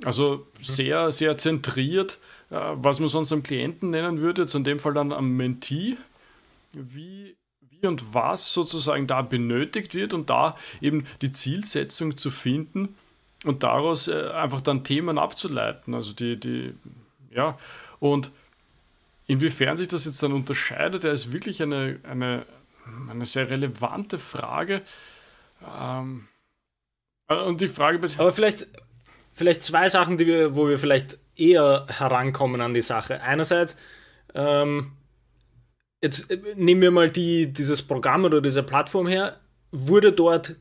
Also 0.05 0.47
mhm. 0.59 0.63
sehr, 0.63 1.11
sehr 1.11 1.39
zentriert, 1.39 2.19
äh, 2.51 2.57
was 2.75 3.01
man 3.01 3.09
sonst 3.09 3.33
am 3.33 3.43
Klienten 3.43 3.89
nennen 3.91 4.21
würde, 4.21 4.43
jetzt 4.43 4.55
in 4.55 4.65
dem 4.65 4.79
Fall 4.79 4.93
dann 4.93 5.11
am 5.13 5.39
Mentee. 5.39 5.97
Wie 6.75 7.35
wie 7.80 7.87
und 7.87 8.14
was 8.14 8.52
sozusagen 8.52 9.06
da 9.06 9.23
benötigt 9.23 9.94
wird 9.94 10.14
und 10.14 10.30
da 10.30 10.56
eben 10.80 11.06
die 11.23 11.32
Zielsetzung 11.32 12.16
zu 12.16 12.30
finden 12.30 12.94
und 13.44 13.62
daraus 13.62 14.08
äh, 14.08 14.30
einfach 14.30 14.61
dann 14.61 14.85
Themen 14.85 15.18
abzuleiten. 15.18 15.94
Also 15.94 16.12
die, 16.12 16.38
die, 16.38 16.75
ja, 17.30 17.58
und 18.00 18.32
inwiefern 19.26 19.76
sich 19.76 19.88
das 19.88 20.04
jetzt 20.04 20.23
dann 20.23 20.32
unterscheidet, 20.32 21.04
ja, 21.04 21.12
ist 21.12 21.32
wirklich 21.32 21.62
eine, 21.62 22.00
eine, 22.02 22.47
eine 23.08 23.26
sehr 23.26 23.50
relevante 23.50 24.18
Frage. 24.18 24.82
Ähm, 25.64 26.28
äh, 27.28 27.37
und 27.37 27.61
die 27.61 27.68
Frage. 27.68 28.00
Aber 28.18 28.32
vielleicht, 28.32 28.66
vielleicht 29.35 29.62
zwei 29.62 29.88
Sachen, 29.88 30.18
die 30.18 30.26
wir, 30.26 30.56
wo 30.56 30.68
wir 30.68 30.78
vielleicht 30.78 31.18
eher 31.37 31.87
herankommen 31.88 32.61
an 32.61 32.75
die 32.75 32.82
Sache. 32.82 33.23
Einerseits, 33.23 33.76
ähm, 34.35 34.92
jetzt 36.02 36.31
äh, 36.31 36.38
nehmen 36.57 36.83
wir 36.83 36.90
mal 36.90 37.11
die, 37.11 37.52
dieses 37.52 37.83
Programm 37.83 38.25
oder 38.25 38.40
diese 38.40 38.62
Plattform 38.62 39.07
her, 39.07 39.40
wurde 39.71 40.12
dort 40.12 40.57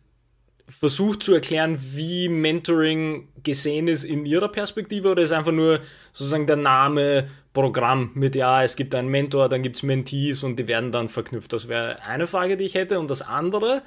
versucht 0.69 1.23
zu 1.23 1.33
erklären, 1.33 1.77
wie 1.79 2.27
Mentoring 2.27 3.29
gesehen 3.41 3.87
ist 3.87 4.03
in 4.03 4.25
ihrer 4.25 4.49
Perspektive 4.49 5.09
oder 5.09 5.21
ist 5.21 5.31
einfach 5.31 5.53
nur 5.53 5.79
sozusagen 6.11 6.45
der 6.45 6.57
Name 6.57 7.29
Programm 7.53 8.11
mit, 8.13 8.35
ja, 8.35 8.63
es 8.63 8.75
gibt 8.75 8.93
einen 8.93 9.07
Mentor, 9.07 9.49
dann 9.49 9.63
gibt 9.63 9.77
es 9.77 9.83
Mentees 9.83 10.43
und 10.43 10.59
die 10.59 10.67
werden 10.67 10.91
dann 10.91 11.09
verknüpft. 11.09 11.53
Das 11.53 11.67
wäre 11.67 12.03
eine 12.03 12.27
Frage, 12.27 12.57
die 12.57 12.65
ich 12.65 12.75
hätte. 12.75 12.99
Und 12.99 13.09
das 13.09 13.21
andere 13.21 13.81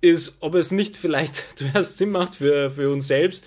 ist, 0.00 0.36
ob 0.40 0.54
es 0.54 0.70
nicht 0.70 0.96
vielleicht 0.96 1.44
zuerst 1.58 1.96
Sinn 1.96 2.10
macht 2.10 2.36
für, 2.36 2.70
für 2.70 2.92
uns 2.92 3.06
selbst, 3.06 3.46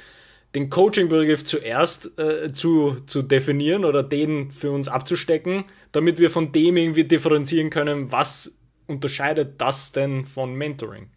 den 0.56 0.70
Coaching-Begriff 0.70 1.44
zuerst 1.44 2.18
äh, 2.20 2.52
zu, 2.54 2.98
zu 3.08 3.22
definieren 3.22 3.86
oder 3.86 4.04
den 4.04 4.52
für 4.52 4.72
uns 4.72 4.88
abzustecken, 4.88 5.66
damit 5.92 6.20
wir 6.20 6.30
von 6.30 6.52
dem 6.52 6.78
irgendwie 6.78 7.06
differenzieren 7.06 7.70
können, 7.70 8.12
was 8.12 8.56
unterscheidet 8.88 9.60
das 9.60 9.92
denn 9.92 10.26
von 10.26 10.54
Mentoring? 10.54 11.10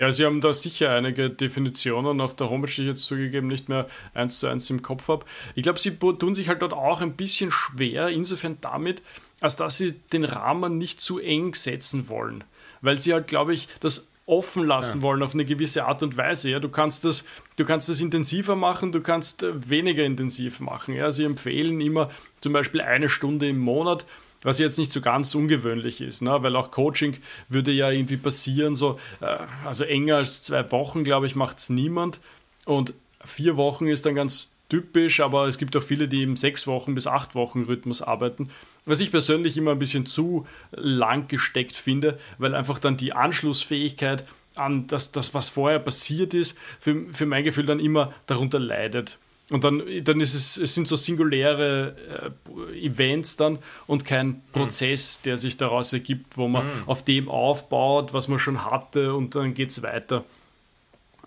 Ja, 0.00 0.10
Sie 0.10 0.24
haben 0.24 0.40
da 0.40 0.52
sicher 0.52 0.90
einige 0.90 1.30
Definitionen 1.30 2.20
auf 2.20 2.34
der 2.34 2.50
Homepage, 2.50 2.70
die 2.70 2.82
ich 2.82 2.88
jetzt 2.88 3.06
zugegeben 3.06 3.46
nicht 3.46 3.68
mehr 3.68 3.86
eins 4.12 4.40
zu 4.40 4.48
eins 4.48 4.68
im 4.68 4.82
Kopf 4.82 5.06
habe. 5.06 5.24
Ich 5.54 5.62
glaube, 5.62 5.78
Sie 5.78 5.96
tun 5.96 6.34
sich 6.34 6.48
halt 6.48 6.62
dort 6.62 6.72
auch 6.72 7.00
ein 7.00 7.14
bisschen 7.14 7.52
schwer, 7.52 8.08
insofern 8.08 8.58
damit, 8.60 9.02
als 9.40 9.54
dass 9.54 9.78
Sie 9.78 9.92
den 9.92 10.24
Rahmen 10.24 10.78
nicht 10.78 11.00
zu 11.00 11.20
eng 11.20 11.54
setzen 11.54 12.08
wollen. 12.08 12.42
Weil 12.80 12.98
Sie 12.98 13.12
halt, 13.12 13.28
glaube 13.28 13.54
ich, 13.54 13.68
das 13.78 14.08
offen 14.26 14.64
lassen 14.66 14.98
ja. 14.98 15.02
wollen 15.02 15.22
auf 15.22 15.34
eine 15.34 15.44
gewisse 15.44 15.84
Art 15.84 16.02
und 16.02 16.16
Weise. 16.16 16.50
Ja, 16.50 16.60
du 16.60 16.68
kannst 16.68 17.04
das, 17.04 17.24
du 17.56 17.64
kannst 17.64 17.88
das 17.88 18.00
intensiver 18.00 18.56
machen, 18.56 18.92
du 18.92 19.00
kannst 19.00 19.42
äh, 19.42 19.68
weniger 19.68 20.04
intensiv 20.04 20.60
machen. 20.60 20.94
Ja, 20.94 21.10
sie 21.10 21.24
empfehlen 21.24 21.80
immer 21.80 22.10
zum 22.40 22.52
Beispiel 22.52 22.80
eine 22.80 23.08
Stunde 23.08 23.48
im 23.48 23.58
Monat, 23.58 24.06
was 24.42 24.58
jetzt 24.58 24.78
nicht 24.78 24.92
so 24.92 25.00
ganz 25.00 25.34
ungewöhnlich 25.34 26.00
ist, 26.00 26.22
ne? 26.22 26.42
weil 26.42 26.56
auch 26.56 26.70
Coaching 26.70 27.16
würde 27.48 27.72
ja 27.72 27.90
irgendwie 27.90 28.16
passieren, 28.16 28.74
so, 28.74 28.98
äh, 29.20 29.38
also 29.64 29.84
enger 29.84 30.16
als 30.16 30.42
zwei 30.42 30.70
Wochen, 30.70 31.04
glaube 31.04 31.26
ich, 31.26 31.34
macht 31.34 31.58
es 31.58 31.70
niemand. 31.70 32.20
Und 32.64 32.94
vier 33.24 33.56
Wochen 33.56 33.86
ist 33.86 34.06
dann 34.06 34.14
ganz 34.14 34.56
typisch, 34.68 35.20
aber 35.20 35.46
es 35.48 35.58
gibt 35.58 35.76
auch 35.76 35.82
viele, 35.82 36.08
die 36.08 36.22
im 36.22 36.36
sechs 36.36 36.66
Wochen 36.66 36.94
bis 36.94 37.06
acht 37.06 37.34
Wochen 37.34 37.62
Rhythmus 37.64 38.02
arbeiten. 38.02 38.50
Was 38.86 39.00
ich 39.00 39.10
persönlich 39.10 39.56
immer 39.56 39.72
ein 39.72 39.78
bisschen 39.78 40.06
zu 40.06 40.46
lang 40.72 41.28
gesteckt 41.28 41.76
finde, 41.76 42.18
weil 42.38 42.54
einfach 42.54 42.78
dann 42.78 42.96
die 42.96 43.12
Anschlussfähigkeit 43.12 44.24
an 44.54 44.86
das, 44.86 45.10
das 45.12 45.34
was 45.34 45.48
vorher 45.48 45.78
passiert 45.78 46.34
ist, 46.34 46.58
für, 46.80 47.06
für 47.10 47.26
mein 47.26 47.44
Gefühl 47.44 47.66
dann 47.66 47.80
immer 47.80 48.12
darunter 48.26 48.58
leidet. 48.58 49.18
Und 49.50 49.64
dann, 49.64 49.82
dann 50.04 50.20
ist 50.20 50.34
es, 50.34 50.56
es 50.56 50.74
sind 50.74 50.88
so 50.88 50.96
singuläre 50.96 52.32
äh, 52.72 52.86
Events 52.86 53.36
dann 53.36 53.58
und 53.86 54.04
kein 54.04 54.26
hm. 54.26 54.42
Prozess, 54.52 55.20
der 55.20 55.36
sich 55.36 55.56
daraus 55.56 55.92
ergibt, 55.92 56.38
wo 56.38 56.48
man 56.48 56.66
mhm. 56.66 56.82
auf 56.86 57.04
dem 57.04 57.28
aufbaut, 57.28 58.14
was 58.14 58.28
man 58.28 58.38
schon 58.38 58.64
hatte 58.64 59.14
und 59.14 59.34
dann 59.34 59.52
geht 59.52 59.70
es 59.70 59.82
weiter. 59.82 60.24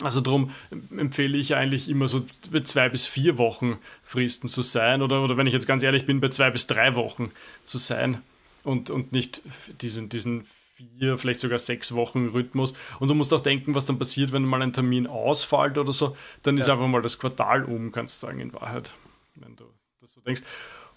Also 0.03 0.21
darum 0.21 0.51
empfehle 0.95 1.37
ich 1.37 1.55
eigentlich 1.55 1.89
immer 1.89 2.07
so 2.07 2.25
bei 2.51 2.61
zwei 2.61 2.89
bis 2.89 3.07
vier 3.07 3.37
Wochen 3.37 3.79
Fristen 4.03 4.47
zu 4.47 4.61
sein 4.61 5.01
oder, 5.01 5.23
oder 5.23 5.37
wenn 5.37 5.47
ich 5.47 5.53
jetzt 5.53 5.67
ganz 5.67 5.81
ehrlich 5.81 6.05
bin, 6.05 6.19
bei 6.19 6.29
zwei 6.29 6.51
bis 6.51 6.67
drei 6.67 6.95
Wochen 6.95 7.31
zu 7.65 7.77
sein 7.77 8.21
und, 8.63 8.89
und 8.89 9.11
nicht 9.11 9.41
diesen, 9.81 10.09
diesen 10.09 10.45
vier, 10.75 11.17
vielleicht 11.17 11.39
sogar 11.39 11.57
sechs 11.57 11.93
Wochen 11.95 12.27
Rhythmus. 12.29 12.73
Und 12.99 13.07
du 13.07 13.15
musst 13.15 13.33
auch 13.33 13.41
denken, 13.41 13.73
was 13.73 13.87
dann 13.87 13.97
passiert, 13.97 14.31
wenn 14.31 14.45
mal 14.45 14.61
ein 14.61 14.73
Termin 14.73 15.07
ausfällt 15.07 15.77
oder 15.77 15.91
so, 15.91 16.15
dann 16.43 16.57
ist 16.57 16.69
einfach 16.69 16.87
mal 16.87 17.01
das 17.01 17.17
Quartal 17.17 17.63
um, 17.65 17.91
kannst 17.91 18.21
du 18.21 18.27
sagen, 18.27 18.39
in 18.39 18.53
Wahrheit, 18.53 18.93
wenn 19.35 19.55
du 19.55 19.65
das 20.01 20.13
so 20.13 20.21
denkst. 20.21 20.43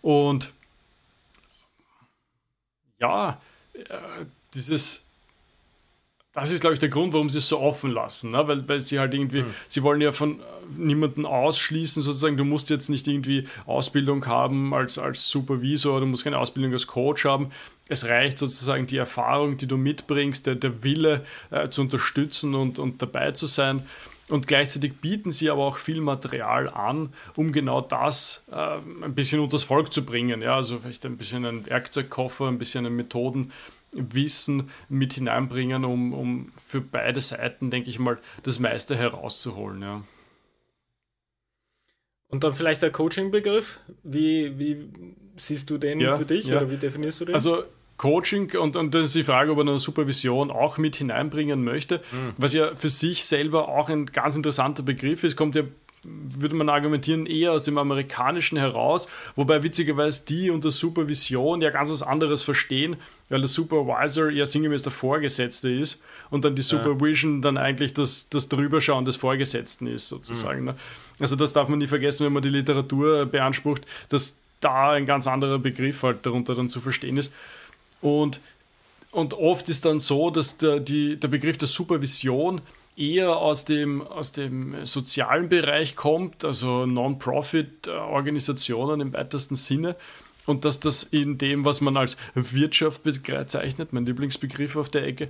Und 0.02 0.52
ja, 2.98 3.40
äh, 3.72 4.26
dieses 4.54 5.04
das 6.32 6.52
ist, 6.52 6.60
glaube 6.60 6.74
ich, 6.74 6.80
der 6.80 6.88
Grund, 6.88 7.12
warum 7.12 7.28
sie 7.28 7.38
es 7.38 7.48
so 7.48 7.58
offen 7.58 7.90
lassen, 7.90 8.30
ne? 8.30 8.46
weil, 8.46 8.68
weil 8.68 8.80
sie 8.80 9.00
halt 9.00 9.14
irgendwie, 9.14 9.42
mhm. 9.42 9.54
sie 9.66 9.82
wollen 9.82 10.00
ja 10.00 10.12
von 10.12 10.38
äh, 10.38 10.42
niemanden 10.76 11.26
ausschließen, 11.26 12.02
sozusagen, 12.02 12.36
du 12.36 12.44
musst 12.44 12.70
jetzt 12.70 12.88
nicht 12.88 13.08
irgendwie 13.08 13.48
Ausbildung 13.66 14.24
haben 14.26 14.72
als, 14.72 14.96
als 14.96 15.28
Supervisor, 15.28 15.98
du 15.98 16.06
musst 16.06 16.22
keine 16.22 16.38
Ausbildung 16.38 16.72
als 16.72 16.86
Coach 16.86 17.24
haben. 17.24 17.50
Es 17.88 18.04
reicht 18.04 18.38
sozusagen 18.38 18.86
die 18.86 18.98
Erfahrung, 18.98 19.56
die 19.56 19.66
du 19.66 19.76
mitbringst, 19.76 20.46
der, 20.46 20.54
der 20.54 20.84
Wille 20.84 21.24
äh, 21.50 21.68
zu 21.68 21.80
unterstützen 21.80 22.54
und, 22.54 22.78
und 22.78 23.02
dabei 23.02 23.32
zu 23.32 23.46
sein. 23.46 23.82
Und 24.28 24.46
gleichzeitig 24.46 24.98
bieten 25.00 25.32
sie 25.32 25.50
aber 25.50 25.64
auch 25.64 25.78
viel 25.78 26.00
Material 26.00 26.68
an, 26.68 27.12
um 27.34 27.50
genau 27.50 27.80
das 27.80 28.44
äh, 28.52 28.76
ein 29.04 29.16
bisschen 29.16 29.40
unter 29.40 29.56
das 29.56 29.64
Volk 29.64 29.92
zu 29.92 30.04
bringen. 30.04 30.40
Ja, 30.42 30.54
also 30.54 30.78
vielleicht 30.78 31.04
ein 31.04 31.16
bisschen 31.16 31.44
ein 31.44 31.66
Werkzeugkoffer, 31.66 32.46
ein 32.46 32.58
bisschen 32.58 32.86
eine 32.86 32.94
Methoden 32.94 33.50
Wissen 33.92 34.70
mit 34.88 35.14
hineinbringen, 35.14 35.84
um, 35.84 36.12
um 36.12 36.52
für 36.64 36.80
beide 36.80 37.20
Seiten, 37.20 37.70
denke 37.70 37.90
ich 37.90 37.98
mal, 37.98 38.18
das 38.42 38.58
meiste 38.58 38.96
herauszuholen. 38.96 39.82
Ja. 39.82 40.02
Und 42.28 42.44
dann 42.44 42.54
vielleicht 42.54 42.82
der 42.82 42.92
Coaching-Begriff. 42.92 43.80
Wie, 44.04 44.58
wie 44.58 44.88
siehst 45.36 45.68
du 45.70 45.78
den 45.78 46.00
ja, 46.00 46.16
für 46.16 46.24
dich 46.24 46.46
ja. 46.46 46.58
oder 46.58 46.70
wie 46.70 46.76
definierst 46.76 47.20
du 47.20 47.24
den? 47.24 47.34
Also 47.34 47.64
Coaching 48.00 48.56
und, 48.56 48.76
und 48.76 48.94
das 48.94 49.08
ist 49.08 49.14
die 49.14 49.24
Frage, 49.24 49.52
ob 49.52 49.58
er 49.58 49.62
eine 49.62 49.78
Supervision 49.78 50.50
auch 50.50 50.78
mit 50.78 50.96
hineinbringen 50.96 51.62
möchte, 51.62 51.98
mhm. 52.12 52.32
was 52.38 52.54
ja 52.54 52.74
für 52.74 52.88
sich 52.88 53.26
selber 53.26 53.68
auch 53.68 53.90
ein 53.90 54.06
ganz 54.06 54.36
interessanter 54.36 54.82
Begriff 54.82 55.22
ist, 55.22 55.36
kommt 55.36 55.54
ja 55.54 55.64
würde 56.02 56.54
man 56.54 56.68
argumentieren, 56.68 57.26
eher 57.26 57.52
aus 57.52 57.64
dem 57.64 57.76
Amerikanischen 57.76 58.56
heraus, 58.56 59.06
wobei 59.36 59.62
witzigerweise 59.62 60.24
die 60.24 60.50
unter 60.50 60.70
Supervision 60.70 61.60
ja 61.60 61.70
ganz 61.70 61.90
was 61.90 62.02
anderes 62.02 62.42
verstehen, 62.42 62.96
weil 63.28 63.40
der 63.40 63.48
Supervisor 63.48 64.30
ja 64.30 64.46
sinngemäß 64.46 64.82
der 64.82 64.92
Vorgesetzte 64.92 65.70
ist 65.70 66.00
und 66.30 66.44
dann 66.44 66.54
die 66.54 66.62
Supervision 66.62 67.36
ja. 67.36 67.40
dann 67.42 67.58
eigentlich 67.58 67.92
das, 67.92 68.28
das 68.30 68.48
Drüberschauen 68.48 69.04
des 69.04 69.16
Vorgesetzten 69.16 69.86
ist, 69.86 70.08
sozusagen. 70.08 70.60
Mhm. 70.60 70.66
Ne? 70.66 70.74
Also 71.18 71.36
das 71.36 71.52
darf 71.52 71.68
man 71.68 71.78
nie 71.78 71.86
vergessen, 71.86 72.24
wenn 72.24 72.32
man 72.32 72.42
die 72.42 72.48
Literatur 72.48 73.26
beansprucht, 73.26 73.86
dass 74.08 74.36
da 74.60 74.92
ein 74.92 75.06
ganz 75.06 75.26
anderer 75.26 75.58
Begriff 75.58 76.02
halt 76.02 76.24
darunter 76.24 76.54
dann 76.54 76.70
zu 76.70 76.80
verstehen 76.80 77.16
ist. 77.16 77.32
Und, 78.00 78.40
und 79.10 79.34
oft 79.34 79.68
ist 79.68 79.84
dann 79.84 80.00
so, 80.00 80.30
dass 80.30 80.56
der, 80.56 80.80
die, 80.80 81.16
der 81.16 81.28
Begriff 81.28 81.58
der 81.58 81.68
Supervision 81.68 82.62
eher 82.96 83.36
aus 83.36 83.64
dem, 83.64 84.02
aus 84.02 84.32
dem 84.32 84.84
sozialen 84.84 85.48
Bereich 85.48 85.94
kommt, 85.96 86.44
also 86.44 86.86
Non-Profit-Organisationen 86.86 89.00
im 89.00 89.12
weitesten 89.12 89.54
Sinne. 89.54 89.96
Und 90.46 90.64
dass 90.64 90.80
das 90.80 91.02
in 91.02 91.38
dem, 91.38 91.64
was 91.64 91.80
man 91.80 91.96
als 91.96 92.16
Wirtschaft 92.34 93.02
bezeichnet, 93.04 93.92
mein 93.92 94.06
Lieblingsbegriff 94.06 94.76
auf 94.76 94.88
der 94.88 95.06
Ecke, 95.06 95.28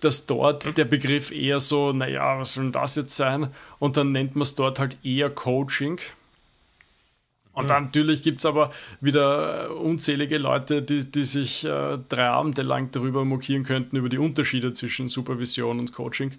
dass 0.00 0.26
dort 0.26 0.76
der 0.76 0.84
Begriff 0.84 1.30
eher 1.30 1.60
so, 1.60 1.92
naja, 1.92 2.38
was 2.38 2.54
soll 2.54 2.64
denn 2.64 2.72
das 2.72 2.96
jetzt 2.96 3.16
sein? 3.16 3.48
Und 3.78 3.96
dann 3.96 4.12
nennt 4.12 4.36
man 4.36 4.42
es 4.42 4.54
dort 4.54 4.78
halt 4.78 4.96
eher 5.02 5.30
Coaching. 5.30 5.98
Und 7.52 7.70
dann 7.70 7.84
natürlich 7.84 8.22
gibt 8.22 8.38
es 8.38 8.46
aber 8.46 8.70
wieder 9.00 9.76
unzählige 9.76 10.38
Leute, 10.38 10.82
die, 10.82 11.10
die 11.10 11.24
sich 11.24 11.64
äh, 11.64 11.98
drei 12.08 12.28
Abende 12.28 12.62
lang 12.62 12.92
darüber 12.92 13.24
mokieren 13.24 13.64
könnten, 13.64 13.96
über 13.96 14.08
die 14.08 14.18
Unterschiede 14.18 14.72
zwischen 14.74 15.08
Supervision 15.08 15.80
und 15.80 15.92
Coaching 15.92 16.34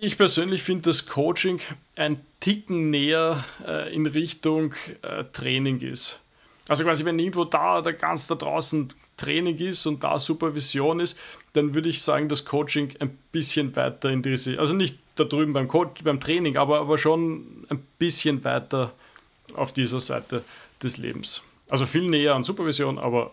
ich 0.00 0.16
persönlich 0.16 0.62
finde 0.62 0.82
das 0.82 1.06
Coaching 1.06 1.60
ein 1.94 2.20
Ticken 2.40 2.90
näher 2.90 3.44
äh, 3.66 3.94
in 3.94 4.06
Richtung 4.06 4.74
äh, 5.02 5.24
Training 5.32 5.80
ist. 5.80 6.20
Also 6.68 6.84
quasi, 6.84 7.04
wenn 7.04 7.18
irgendwo 7.18 7.44
da, 7.44 7.80
da 7.80 7.92
ganz 7.92 8.26
da 8.26 8.34
draußen 8.34 8.88
Training 9.16 9.56
ist 9.58 9.86
und 9.86 10.04
da 10.04 10.18
Supervision 10.18 11.00
ist, 11.00 11.18
dann 11.54 11.74
würde 11.74 11.88
ich 11.88 12.02
sagen, 12.02 12.28
dass 12.28 12.44
Coaching 12.44 12.90
ein 12.98 13.16
bisschen 13.32 13.74
weiter 13.76 14.10
in 14.10 14.22
diese, 14.22 14.58
also 14.58 14.74
nicht 14.74 14.98
da 15.14 15.24
drüben 15.24 15.52
beim, 15.52 15.68
Coach, 15.68 16.04
beim 16.04 16.20
Training, 16.20 16.56
aber, 16.56 16.80
aber 16.80 16.98
schon 16.98 17.64
ein 17.70 17.82
bisschen 17.98 18.44
weiter 18.44 18.92
auf 19.54 19.72
dieser 19.72 20.00
Seite 20.00 20.44
des 20.82 20.98
Lebens. 20.98 21.42
Also 21.70 21.86
viel 21.86 22.06
näher 22.06 22.34
an 22.34 22.44
Supervision, 22.44 22.98
aber 22.98 23.32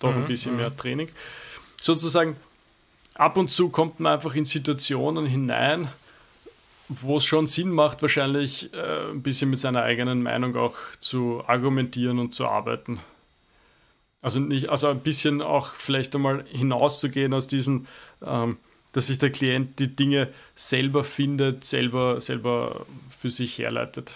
doch 0.00 0.10
mhm, 0.10 0.22
ein 0.22 0.26
bisschen 0.26 0.56
mehr 0.56 0.70
mhm. 0.70 0.76
Training. 0.76 1.08
Sozusagen, 1.80 2.36
ab 3.14 3.38
und 3.38 3.50
zu 3.50 3.70
kommt 3.70 4.00
man 4.00 4.12
einfach 4.12 4.34
in 4.34 4.44
Situationen 4.44 5.24
hinein, 5.24 5.88
wo 6.88 7.16
es 7.16 7.24
schon 7.24 7.46
Sinn 7.46 7.70
macht, 7.70 8.02
wahrscheinlich 8.02 8.72
äh, 8.74 9.10
ein 9.10 9.22
bisschen 9.22 9.50
mit 9.50 9.58
seiner 9.58 9.82
eigenen 9.82 10.22
Meinung 10.22 10.56
auch 10.56 10.76
zu 10.98 11.42
argumentieren 11.46 12.18
und 12.18 12.34
zu 12.34 12.46
arbeiten. 12.46 13.00
Also 14.20 14.38
nicht, 14.38 14.68
also 14.68 14.88
ein 14.88 15.00
bisschen 15.00 15.42
auch 15.42 15.74
vielleicht 15.74 16.14
einmal 16.14 16.44
hinauszugehen 16.48 17.34
aus 17.34 17.48
diesen, 17.48 17.86
ähm, 18.24 18.58
dass 18.92 19.08
sich 19.08 19.18
der 19.18 19.30
Klient 19.30 19.78
die 19.78 19.94
Dinge 19.94 20.28
selber 20.54 21.02
findet, 21.02 21.64
selber, 21.64 22.20
selber 22.20 22.86
für 23.10 23.30
sich 23.30 23.58
herleitet. 23.58 24.14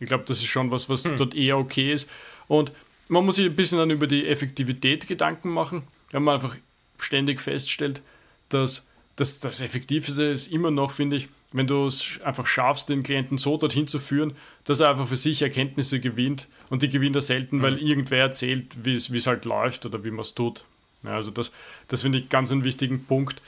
Ich 0.00 0.06
glaube, 0.08 0.24
das 0.26 0.38
ist 0.38 0.48
schon 0.48 0.70
was, 0.70 0.88
was 0.88 1.04
hm. 1.04 1.16
dort 1.16 1.34
eher 1.34 1.56
okay 1.56 1.92
ist. 1.92 2.10
Und 2.48 2.72
man 3.08 3.24
muss 3.24 3.36
sich 3.36 3.46
ein 3.46 3.56
bisschen 3.56 3.78
dann 3.78 3.90
über 3.90 4.06
die 4.06 4.26
Effektivität 4.26 5.06
Gedanken 5.06 5.50
machen, 5.50 5.84
wenn 6.10 6.24
man 6.24 6.34
einfach 6.34 6.56
ständig 6.98 7.40
feststellt, 7.40 8.02
dass 8.48 8.86
das, 9.16 9.40
das 9.40 9.60
Effektivste 9.60 10.24
ist 10.24 10.48
immer 10.48 10.70
noch, 10.70 10.90
finde 10.90 11.16
ich, 11.16 11.28
wenn 11.52 11.66
du 11.66 11.86
es 11.86 12.20
einfach 12.24 12.46
schaffst, 12.46 12.88
den 12.88 13.02
Klienten 13.02 13.38
so 13.38 13.56
dorthin 13.56 13.86
zu 13.86 13.98
führen, 13.98 14.34
dass 14.64 14.80
er 14.80 14.90
einfach 14.90 15.08
für 15.08 15.16
sich 15.16 15.42
Erkenntnisse 15.42 16.00
gewinnt 16.00 16.48
und 16.70 16.82
die 16.82 16.88
gewinnt 16.88 17.16
er 17.16 17.22
selten, 17.22 17.58
mhm. 17.58 17.62
weil 17.62 17.78
irgendwer 17.78 18.20
erzählt, 18.20 18.84
wie 18.84 18.94
es 18.94 19.26
halt 19.26 19.44
läuft 19.44 19.86
oder 19.86 20.04
wie 20.04 20.10
man 20.10 20.20
es 20.20 20.34
tut. 20.34 20.64
Ja, 21.04 21.16
also 21.16 21.30
das, 21.30 21.50
das 21.88 22.02
finde 22.02 22.18
ich 22.18 22.28
ganz 22.28 22.52
einen 22.52 22.64
wichtigen 22.64 23.04
Punkt, 23.04 23.42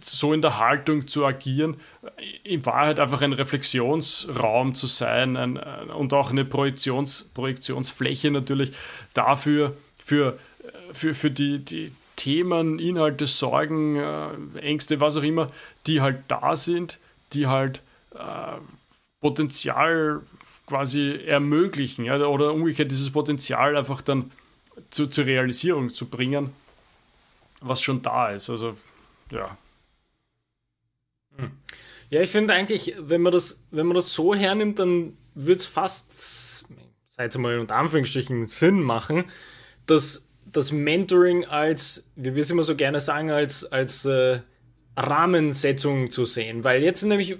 so 0.00 0.34
in 0.34 0.42
der 0.42 0.58
Haltung 0.58 1.06
zu 1.08 1.24
agieren, 1.24 1.78
in 2.44 2.64
Wahrheit 2.66 3.00
einfach 3.00 3.22
ein 3.22 3.32
Reflexionsraum 3.32 4.74
zu 4.74 4.86
sein 4.86 5.36
ein, 5.36 5.56
und 5.56 6.12
auch 6.12 6.30
eine 6.30 6.44
Projektions, 6.44 7.30
Projektionsfläche 7.34 8.30
natürlich 8.30 8.72
dafür, 9.14 9.76
für, 10.04 10.38
für, 10.92 11.14
für 11.14 11.30
die, 11.30 11.64
die 11.64 11.92
Themen, 12.16 12.78
Inhalte, 12.78 13.26
Sorgen, 13.26 13.96
äh, 13.96 14.58
Ängste, 14.60 15.00
was 15.00 15.16
auch 15.16 15.22
immer, 15.22 15.46
die 15.86 16.00
halt 16.00 16.18
da 16.28 16.56
sind, 16.56 16.98
die 17.32 17.46
halt 17.46 17.82
äh, 18.14 18.58
Potenzial 19.20 20.22
quasi 20.66 21.20
ermöglichen 21.26 22.04
ja, 22.04 22.18
oder 22.26 22.52
umgekehrt 22.52 22.90
dieses 22.90 23.10
Potenzial 23.10 23.76
einfach 23.76 24.02
dann 24.02 24.30
zu, 24.90 25.06
zur 25.06 25.26
Realisierung 25.26 25.92
zu 25.92 26.06
bringen, 26.06 26.50
was 27.60 27.82
schon 27.82 28.02
da 28.02 28.30
ist. 28.30 28.50
Also 28.50 28.76
ja. 29.30 29.56
Hm. 31.36 31.50
Ja, 32.10 32.22
ich 32.22 32.30
finde 32.30 32.54
eigentlich, 32.54 32.94
wenn 32.98 33.20
man 33.20 33.32
das, 33.32 33.62
wenn 33.70 33.86
man 33.86 33.96
das 33.96 34.12
so 34.12 34.34
hernimmt, 34.34 34.78
dann 34.78 35.16
wird 35.34 35.60
es 35.60 35.66
fast, 35.66 36.64
seit 37.10 37.36
mal 37.36 37.58
unter 37.58 37.76
Anführungsstrichen, 37.76 38.46
Sinn 38.46 38.80
machen, 38.80 39.24
dass 39.86 40.24
das 40.46 40.72
Mentoring 40.72 41.44
als, 41.44 42.04
wie 42.16 42.34
wir 42.34 42.42
es 42.42 42.50
immer 42.50 42.62
so 42.62 42.76
gerne 42.76 43.00
sagen, 43.00 43.30
als, 43.30 43.64
als 43.64 44.06
äh, 44.06 44.40
Rahmensetzung 44.98 46.12
zu 46.12 46.24
sehen. 46.24 46.64
Weil 46.64 46.82
jetzt 46.82 47.02
nämlich, 47.02 47.36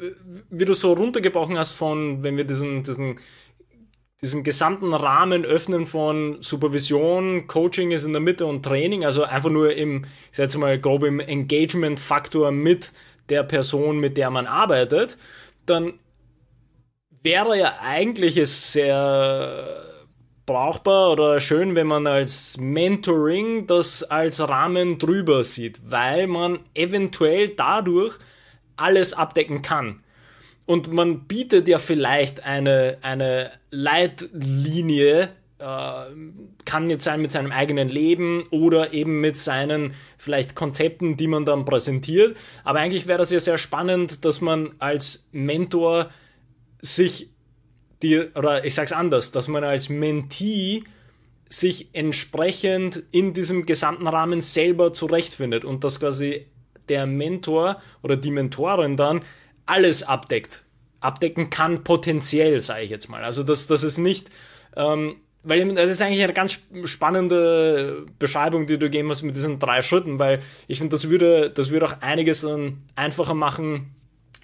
wie 0.51 0.65
du 0.65 0.75
so 0.75 0.93
runtergebrochen 0.93 1.59
hast 1.59 1.75
von, 1.75 2.23
wenn 2.23 2.37
wir 2.37 2.45
diesen, 2.45 2.85
diesen, 2.85 3.19
diesen 4.23 4.45
gesamten 4.45 4.95
Rahmen 4.95 5.45
öffnen 5.45 5.87
von 5.87 6.39
Supervision, 6.41 7.47
Coaching 7.47 7.91
ist 7.91 8.05
in 8.05 8.13
der 8.13 8.21
Mitte 8.21 8.47
und 8.47 8.65
Training, 8.65 9.05
also 9.05 9.25
einfach 9.25 9.51
nur 9.51 9.75
im, 9.75 10.05
ich 10.31 10.37
sag 10.37 10.45
jetzt 10.45 10.57
mal 10.57 10.79
grob 10.79 11.05
im 11.05 11.21
Engagement-Faktor 11.21 12.51
mit 12.53 12.93
der 13.29 13.43
Person, 13.43 13.99
mit 13.99 14.17
der 14.17 14.31
man 14.31 14.47
arbeitet, 14.47 15.19
dann 15.67 15.95
wäre 17.23 17.59
ja 17.59 17.75
eigentlich 17.83 18.37
es 18.37 18.73
sehr 18.73 19.98
brauchbar 20.49 21.13
oder 21.13 21.41
schön, 21.41 21.77
wenn 21.77 21.87
man 21.87 22.07
als 22.07 22.57
Mentoring 22.57 23.67
das 23.67 24.03
als 24.03 24.41
Rahmen 24.41 24.99
drüber 24.99 25.45
sieht, 25.45 25.79
weil 25.89 26.27
man 26.27 26.61
eventuell 26.75 27.51
dadurch 27.51 28.17
alles 28.77 29.13
abdecken 29.13 29.63
kann. 29.63 30.03
Und 30.65 30.91
man 30.93 31.27
bietet 31.27 31.69
ja 31.69 31.79
vielleicht 31.79 32.45
eine, 32.45 32.97
eine 33.03 33.53
Leitlinie, 33.71 35.29
äh, 35.59 36.05
kann 36.65 36.89
jetzt 36.89 37.05
sein 37.05 37.21
mit 37.21 37.31
seinem 37.31 37.53
eigenen 37.53 37.89
Leben 37.89 38.47
oder 38.51 38.93
eben 38.95 39.21
mit 39.21 39.37
seinen 39.37 39.95
vielleicht 40.17 40.55
Konzepten, 40.55 41.17
die 41.19 41.27
man 41.27 41.45
dann 41.45 41.67
präsentiert. 41.67 42.37
Aber 42.65 42.81
eigentlich 42.81 43.07
wäre 43.07 43.19
das 43.19 43.31
ja 43.31 43.41
sehr 43.41 43.59
spannend, 43.59 44.25
dass 44.25 44.41
man 44.41 44.73
als 44.79 45.29
Mentor 45.31 46.11
sich 46.81 47.31
die, 48.03 48.21
oder 48.35 48.65
ich 48.65 48.75
sag's 48.75 48.93
anders, 48.93 49.33
dass 49.33 49.49
man 49.49 49.65
als 49.65 49.89
Mentee 49.89 50.85
sich 51.49 51.89
entsprechend 51.95 53.03
in 53.11 53.33
diesem 53.33 53.67
gesamten 53.67 54.07
Rahmen 54.07 54.41
selber 54.41 54.93
zurechtfindet 54.93 55.65
und 55.65 55.83
dass 55.85 55.99
quasi 55.99 56.47
der 56.89 57.07
Mentor 57.07 57.81
oder 58.03 58.17
die 58.17 58.31
Mentorin 58.31 58.97
dann 58.97 59.23
alles 59.67 60.03
abdeckt. 60.03 60.65
Abdecken 61.01 61.51
kann 61.51 61.85
potenziell, 61.85 62.61
sage 62.61 62.83
ich 62.83 62.91
jetzt 62.91 63.09
mal. 63.09 63.23
Also 63.23 63.43
dass 63.43 63.67
das 63.67 63.83
ist 63.83 63.99
nicht, 63.99 64.31
ähm, 64.77 65.17
weil 65.43 65.75
das 65.75 65.91
ist 65.91 66.03
eigentlich 66.03 66.23
eine 66.23 66.33
ganz 66.33 66.59
spannende 66.85 68.07
Beschreibung, 68.19 68.67
die 68.67 68.79
du 68.79 68.91
geben 68.91 69.11
hast 69.11 69.23
mit 69.23 69.37
diesen 69.37 69.59
drei 69.59 69.83
Schritten, 69.83 70.19
weil 70.19 70.43
ich 70.67 70.79
finde, 70.79 70.95
das 70.95 71.09
würde, 71.09 71.51
das 71.51 71.71
würde 71.71 71.87
auch 71.87 72.01
einiges 72.01 72.43
dann 72.43 72.83
einfacher 72.97 73.35
machen 73.35 73.95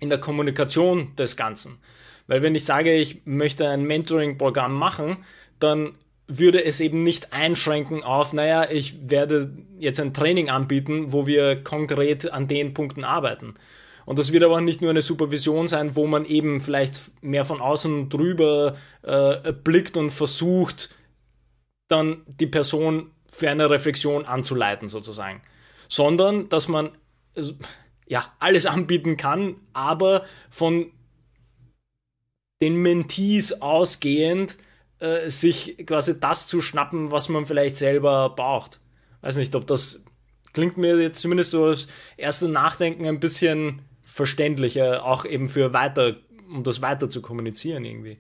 in 0.01 0.09
der 0.09 0.19
Kommunikation 0.19 1.15
des 1.17 1.37
Ganzen. 1.37 1.79
Weil 2.27 2.43
wenn 2.43 2.55
ich 2.55 2.65
sage, 2.65 2.95
ich 2.95 3.23
möchte 3.25 3.69
ein 3.69 3.85
Mentoring-Programm 3.85 4.75
machen, 4.75 5.19
dann 5.61 5.95
würde 6.27 6.65
es 6.65 6.81
eben 6.81 7.03
nicht 7.03 7.33
einschränken 7.33 8.03
auf, 8.03 8.33
naja, 8.33 8.71
ich 8.71 9.11
werde 9.11 9.53
jetzt 9.79 10.01
ein 10.01 10.15
Training 10.15 10.49
anbieten, 10.49 11.13
wo 11.13 11.27
wir 11.27 11.63
konkret 11.63 12.31
an 12.31 12.49
den 12.49 12.73
Punkten 12.73 13.05
arbeiten. 13.05 13.55
Und 14.07 14.19
das 14.19 14.33
wird 14.33 14.45
aber 14.45 14.61
nicht 14.61 14.81
nur 14.81 14.91
eine 14.91 15.03
Supervision 15.03 15.69
sein, 15.69 15.97
wo 15.97 16.07
man 16.07 16.25
eben 16.25 16.61
vielleicht 16.61 17.23
mehr 17.23 17.45
von 17.45 17.61
außen 17.61 18.09
drüber 18.09 18.77
äh, 19.03 19.53
blickt 19.53 19.97
und 19.97 20.11
versucht, 20.11 20.91
dann 21.89 22.23
die 22.27 22.47
Person 22.47 23.11
für 23.31 23.51
eine 23.51 23.69
Reflexion 23.71 24.25
anzuleiten, 24.27 24.89
sozusagen. 24.89 25.43
Sondern, 25.89 26.49
dass 26.49 26.69
man 26.69 26.91
ja 28.07 28.25
alles 28.39 28.67
anbieten 28.67 29.17
kann, 29.17 29.57
aber 29.73 30.25
von 30.51 30.91
den 32.63 32.77
Mentees 32.77 33.61
ausgehend 33.61 34.57
äh, 35.01 35.31
sich 35.31 35.77
quasi 35.87 36.19
das 36.19 36.47
zu 36.47 36.63
schnappen, 36.63 37.11
was 37.11 37.29
man 37.29 37.47
vielleicht 37.47 37.77
selber 37.77 38.31
braucht. 38.31 38.81
Weiß 39.21 39.37
nicht, 39.37 39.55
ob 39.55 39.67
das 39.67 40.03
klingt 40.53 40.79
mir 40.79 41.01
jetzt 41.01 41.21
zumindest 41.21 41.51
so 41.51 41.65
als 41.65 41.89
erste 42.17 42.49
Nachdenken 42.49 43.07
ein 43.07 43.21
bisschen 43.21 43.83
verständlicher, 44.05 45.05
auch 45.05 45.25
eben 45.25 45.49
für 45.49 45.73
weiter, 45.73 46.17
um 46.49 46.63
das 46.63 46.81
weiter 46.81 47.11
zu 47.11 47.21
kommunizieren 47.21 47.85
irgendwie. 47.85 48.19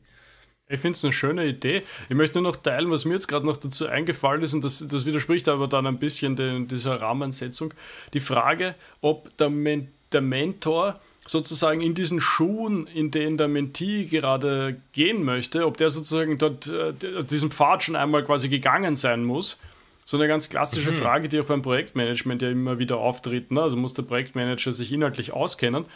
Ich 0.67 0.81
finde 0.81 0.97
es 0.97 1.05
eine 1.05 1.13
schöne 1.13 1.47
Idee. 1.47 1.83
Ich 2.09 2.17
möchte 2.17 2.41
nur 2.41 2.51
noch 2.51 2.57
teilen, 2.57 2.91
was 2.91 3.05
mir 3.05 3.15
jetzt 3.15 3.29
gerade 3.29 3.47
noch 3.47 3.59
dazu 3.59 3.87
eingefallen 3.87 4.43
ist, 4.43 4.55
und 4.55 4.65
das, 4.65 4.85
das 4.89 5.07
widerspricht 5.07 5.49
aber 5.49 5.69
dann 5.69 5.87
ein 5.87 5.99
bisschen 5.99 6.37
den, 6.37 6.69
dieser 6.69 7.01
Rahmensetzung. 7.01 7.73
Die 8.15 8.21
Frage, 8.21 8.75
ob 9.01 9.37
der, 9.37 9.51
Men 9.51 9.89
der 10.13 10.23
Mentor 10.23 11.01
sozusagen 11.27 11.81
in 11.81 11.95
diesen 11.95 12.21
Schuhen, 12.21 12.87
in 12.87 13.11
denen 13.11 13.39
der 13.39 13.49
Mentee 13.49 14.05
gerade 14.05 14.81
gehen 14.93 15.25
möchte, 15.25 15.67
ob 15.67 15.77
der 15.77 15.91
sozusagen 15.91 16.39
dort 16.39 16.67
äh, 16.67 16.93
diesen 17.25 17.51
Pfad 17.51 17.83
schon 17.83 17.97
einmal 17.97 18.25
quasi 18.25 18.49
gegangen 18.49 18.97
sein 18.97 19.25
muss. 19.25 19.59
So 20.05 20.19
eine 20.19 20.29
ganz 20.29 20.51
klassische 20.51 20.93
mhm. 20.93 20.97
Frage, 20.97 21.29
die 21.29 21.41
auch 21.41 21.47
beim 21.47 21.63
Projektmanagement 21.63 22.43
ja 22.43 22.51
immer 22.51 22.79
wieder 22.79 22.99
auftritt. 22.99 23.51
Ne? 23.51 23.63
Also 23.63 23.77
muss 23.77 23.95
der 23.95 24.03
Projektmanager 24.03 24.71
sich 24.71 24.93
inhaltlich 24.93 25.33
auskennen 25.33 25.87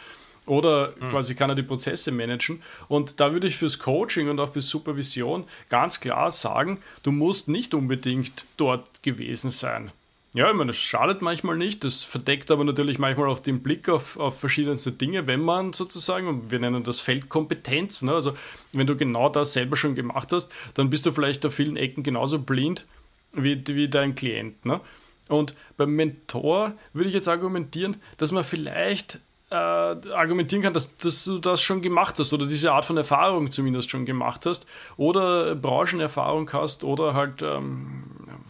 oder 0.47 0.93
mhm. 0.99 1.09
quasi 1.11 1.35
kann 1.35 1.49
er 1.51 1.55
die 1.55 1.63
Prozesse 1.63 2.11
managen. 2.11 2.63
Und 2.87 3.19
da 3.19 3.31
würde 3.31 3.47
ich 3.47 3.57
fürs 3.57 3.77
Coaching 3.77 4.29
und 4.29 4.39
auch 4.39 4.51
für 4.51 4.61
Supervision 4.61 5.45
ganz 5.69 5.99
klar 5.99 6.31
sagen, 6.31 6.79
du 7.03 7.11
musst 7.11 7.47
nicht 7.47 7.75
unbedingt 7.75 8.45
dort 8.57 9.03
gewesen 9.03 9.51
sein. 9.51 9.91
Ja, 10.33 10.47
ich 10.47 10.55
meine, 10.55 10.67
das 10.67 10.77
schadet 10.77 11.23
manchmal 11.23 11.57
nicht. 11.57 11.83
Das 11.83 12.03
verdeckt 12.03 12.51
aber 12.51 12.63
natürlich 12.63 12.99
manchmal 12.99 13.29
auch 13.29 13.39
den 13.39 13.63
Blick 13.63 13.89
auf, 13.89 14.17
auf 14.17 14.39
verschiedenste 14.39 14.91
Dinge, 14.91 15.25
wenn 15.25 15.41
man 15.41 15.73
sozusagen, 15.73 16.51
wir 16.51 16.59
nennen 16.59 16.83
das 16.83 16.99
Feldkompetenz, 16.99 18.03
ne? 18.03 18.13
also 18.13 18.33
wenn 18.71 18.85
du 18.85 18.95
genau 18.95 19.29
das 19.29 19.53
selber 19.53 19.75
schon 19.75 19.95
gemacht 19.95 20.31
hast, 20.31 20.51
dann 20.75 20.91
bist 20.91 21.07
du 21.07 21.11
vielleicht 21.11 21.45
auf 21.45 21.55
vielen 21.55 21.77
Ecken 21.77 22.03
genauso 22.03 22.37
blind 22.37 22.85
wie, 23.33 23.63
wie 23.67 23.89
dein 23.89 24.13
Klient. 24.13 24.65
Ne? 24.65 24.81
Und 25.29 25.55
beim 25.77 25.95
Mentor 25.95 26.73
würde 26.93 27.09
ich 27.09 27.15
jetzt 27.15 27.27
argumentieren, 27.27 27.97
dass 28.17 28.31
man 28.31 28.43
vielleicht 28.43 29.19
äh, 29.51 29.55
argumentieren 29.55 30.61
kann, 30.61 30.73
dass, 30.73 30.95
dass, 30.97 31.23
du 31.23 31.39
das 31.39 31.61
schon 31.61 31.81
gemacht 31.81 32.19
hast 32.19 32.33
oder 32.33 32.45
diese 32.45 32.71
Art 32.71 32.85
von 32.85 32.97
Erfahrung 32.97 33.51
zumindest 33.51 33.89
schon 33.89 34.05
gemacht 34.05 34.45
hast 34.45 34.67
oder 34.95 35.55
Branchenerfahrung 35.55 36.51
hast 36.53 36.83
oder 36.83 37.15
halt, 37.15 37.41
ähm, 37.41 38.03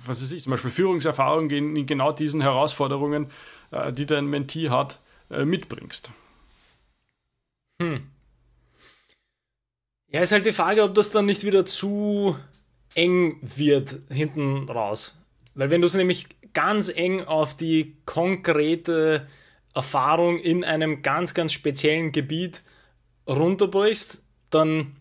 was 0.06 0.22
weiß 0.22 0.32
ich, 0.32 0.44
zum 0.44 0.52
Beispiel 0.52 0.72
Führungserfahrung 0.72 1.50
in, 1.50 1.86
genau 1.86 2.12
diesen 2.12 2.42
Herausforderungen, 2.42 3.28
äh, 3.72 3.94
die 3.94 4.06
dein 4.06 4.26
Mentee 4.26 4.70
hat, 4.70 5.00
äh, 5.30 5.46
mitbringst. 5.46 6.12
Hm. 7.82 8.08
Ja, 10.12 10.22
ist 10.22 10.32
halt 10.32 10.46
die 10.46 10.54
Frage, 10.54 10.84
ob 10.84 10.96
das 10.96 11.12
dann 11.12 11.26
nicht 11.26 11.44
wieder 11.44 11.66
zu 11.66 12.36
eng 12.96 13.40
wird 13.42 14.00
hinten 14.10 14.68
raus. 14.70 15.16
Weil 15.54 15.70
wenn 15.70 15.82
du 15.82 15.88
es 15.88 15.94
nämlich 15.94 16.28
ganz 16.54 16.90
eng 16.90 17.24
auf 17.24 17.56
die 17.56 17.98
konkrete 18.06 19.28
Erfahrung 19.76 20.40
in 20.40 20.64
einem 20.64 21.04
ganz, 21.04 21.34
ganz 21.34 21.54
speziellen 21.54 22.12
Gebiet 22.12 22.64
runterbrichst, 23.28 24.24
dann 24.50 24.96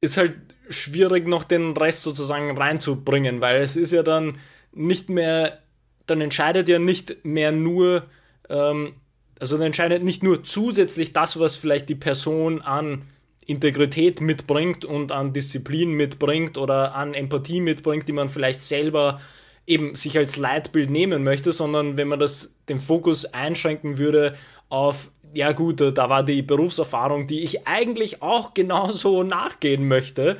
ist 0.00 0.16
halt 0.16 0.38
schwierig, 0.70 1.26
noch 1.26 1.44
den 1.44 1.76
Rest 1.76 2.02
sozusagen 2.02 2.56
reinzubringen, 2.56 3.40
weil 3.40 3.60
es 3.60 3.76
ist 3.76 3.92
ja 3.92 4.02
dann 4.02 4.38
nicht 4.72 5.08
mehr, 5.10 5.58
dann 6.06 6.20
entscheidet 6.20 6.68
ja 6.68 6.78
nicht 6.78 7.24
mehr 7.24 7.52
nur, 7.52 8.04
ähm, 8.48 8.94
also 9.38 9.56
dann 9.56 9.66
entscheidet 9.66 10.02
nicht 10.02 10.22
nur 10.22 10.44
zusätzlich 10.44 11.12
das, 11.12 11.38
was 11.38 11.56
vielleicht 11.56 11.88
die 11.88 11.94
Person 11.94 12.62
an 12.62 13.02
Integrität 13.46 14.20
mitbringt 14.20 14.84
und 14.84 15.12
an 15.12 15.32
Disziplin 15.32 15.92
mitbringt 15.92 16.56
oder 16.56 16.94
an 16.94 17.14
Empathie 17.14 17.60
mitbringt, 17.60 18.06
die 18.06 18.12
man 18.12 18.28
vielleicht 18.28 18.62
selber 18.62 19.20
eben 19.66 19.94
sich 19.94 20.16
als 20.18 20.36
Leitbild 20.36 20.90
nehmen 20.90 21.24
möchte, 21.24 21.52
sondern 21.52 21.96
wenn 21.96 22.08
man 22.08 22.20
das 22.20 22.52
den 22.68 22.80
Fokus 22.80 23.24
einschränken 23.24 23.98
würde 23.98 24.34
auf 24.68 25.10
ja 25.34 25.52
gut, 25.52 25.80
da 25.80 26.08
war 26.08 26.22
die 26.22 26.42
Berufserfahrung, 26.42 27.26
die 27.26 27.40
ich 27.40 27.66
eigentlich 27.66 28.22
auch 28.22 28.54
genauso 28.54 29.22
nachgehen 29.22 29.86
möchte. 29.88 30.36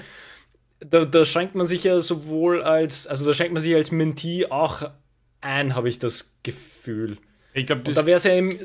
Da, 0.80 1.04
da 1.04 1.24
schränkt 1.24 1.54
man 1.54 1.66
sich 1.66 1.84
ja 1.84 2.00
sowohl 2.00 2.62
als, 2.62 3.06
also 3.06 3.24
da 3.24 3.34
schränkt 3.34 3.52
man 3.52 3.62
sich 3.62 3.74
als 3.74 3.90
Mentee 3.90 4.46
auch 4.46 4.90
ein, 5.40 5.74
habe 5.74 5.88
ich 5.88 5.98
das 5.98 6.32
Gefühl. 6.42 7.18
Ich 7.54 7.66
glaube, 7.66 7.92
da 7.92 8.06
wäre 8.06 8.16
es 8.16 8.24
ja 8.24 8.34
im, 8.34 8.58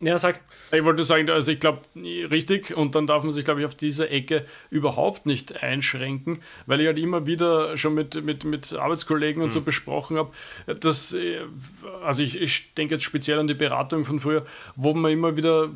ja, 0.00 0.16
sag. 0.16 0.40
Ich 0.70 0.84
wollte 0.84 1.02
sagen, 1.02 1.28
also 1.30 1.50
ich 1.50 1.58
glaube, 1.58 1.80
richtig, 1.96 2.76
und 2.76 2.94
dann 2.94 3.06
darf 3.06 3.24
man 3.24 3.32
sich, 3.32 3.44
glaube 3.44 3.60
ich, 3.60 3.66
auf 3.66 3.74
diese 3.74 4.08
Ecke 4.08 4.44
überhaupt 4.70 5.26
nicht 5.26 5.62
einschränken, 5.62 6.38
weil 6.66 6.80
ich 6.80 6.86
halt 6.86 6.98
immer 6.98 7.26
wieder 7.26 7.76
schon 7.76 7.94
mit, 7.94 8.22
mit, 8.22 8.44
mit 8.44 8.72
Arbeitskollegen 8.72 9.42
und 9.42 9.48
mhm. 9.48 9.52
so 9.52 9.60
besprochen 9.62 10.16
habe, 10.16 10.32
dass, 10.78 11.14
äh, 11.14 11.40
also 12.04 12.22
ich, 12.22 12.40
ich 12.40 12.74
denke 12.74 12.94
jetzt 12.94 13.04
speziell 13.04 13.40
an 13.40 13.48
die 13.48 13.54
Beratung 13.54 14.04
von 14.04 14.20
früher, 14.20 14.46
wo 14.76 14.94
man 14.94 15.10
immer 15.10 15.36
wieder 15.36 15.70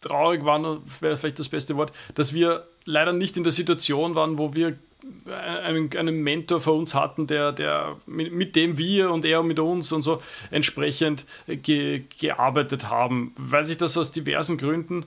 traurig 0.00 0.44
waren, 0.44 0.82
wäre 1.00 1.16
vielleicht 1.16 1.38
das 1.38 1.48
beste 1.48 1.76
Wort, 1.76 1.92
dass 2.14 2.34
wir 2.34 2.66
leider 2.84 3.12
nicht 3.12 3.36
in 3.36 3.42
der 3.42 3.52
Situation 3.52 4.14
waren, 4.14 4.38
wo 4.38 4.54
wir 4.54 4.76
einen, 5.26 5.94
einen 5.96 6.22
Mentor 6.22 6.60
für 6.60 6.72
uns 6.72 6.94
hatten, 6.94 7.26
der, 7.26 7.52
der 7.52 7.96
mit, 8.06 8.32
mit, 8.32 8.56
dem 8.56 8.78
wir 8.78 9.10
und 9.10 9.24
er 9.24 9.42
mit 9.42 9.58
uns 9.58 9.92
und 9.92 10.02
so 10.02 10.22
entsprechend 10.50 11.24
ge, 11.46 12.02
gearbeitet 12.18 12.88
haben, 12.88 13.32
weil 13.36 13.64
sich 13.64 13.78
das 13.78 13.96
aus 13.96 14.12
diversen 14.12 14.58
Gründen, 14.58 15.04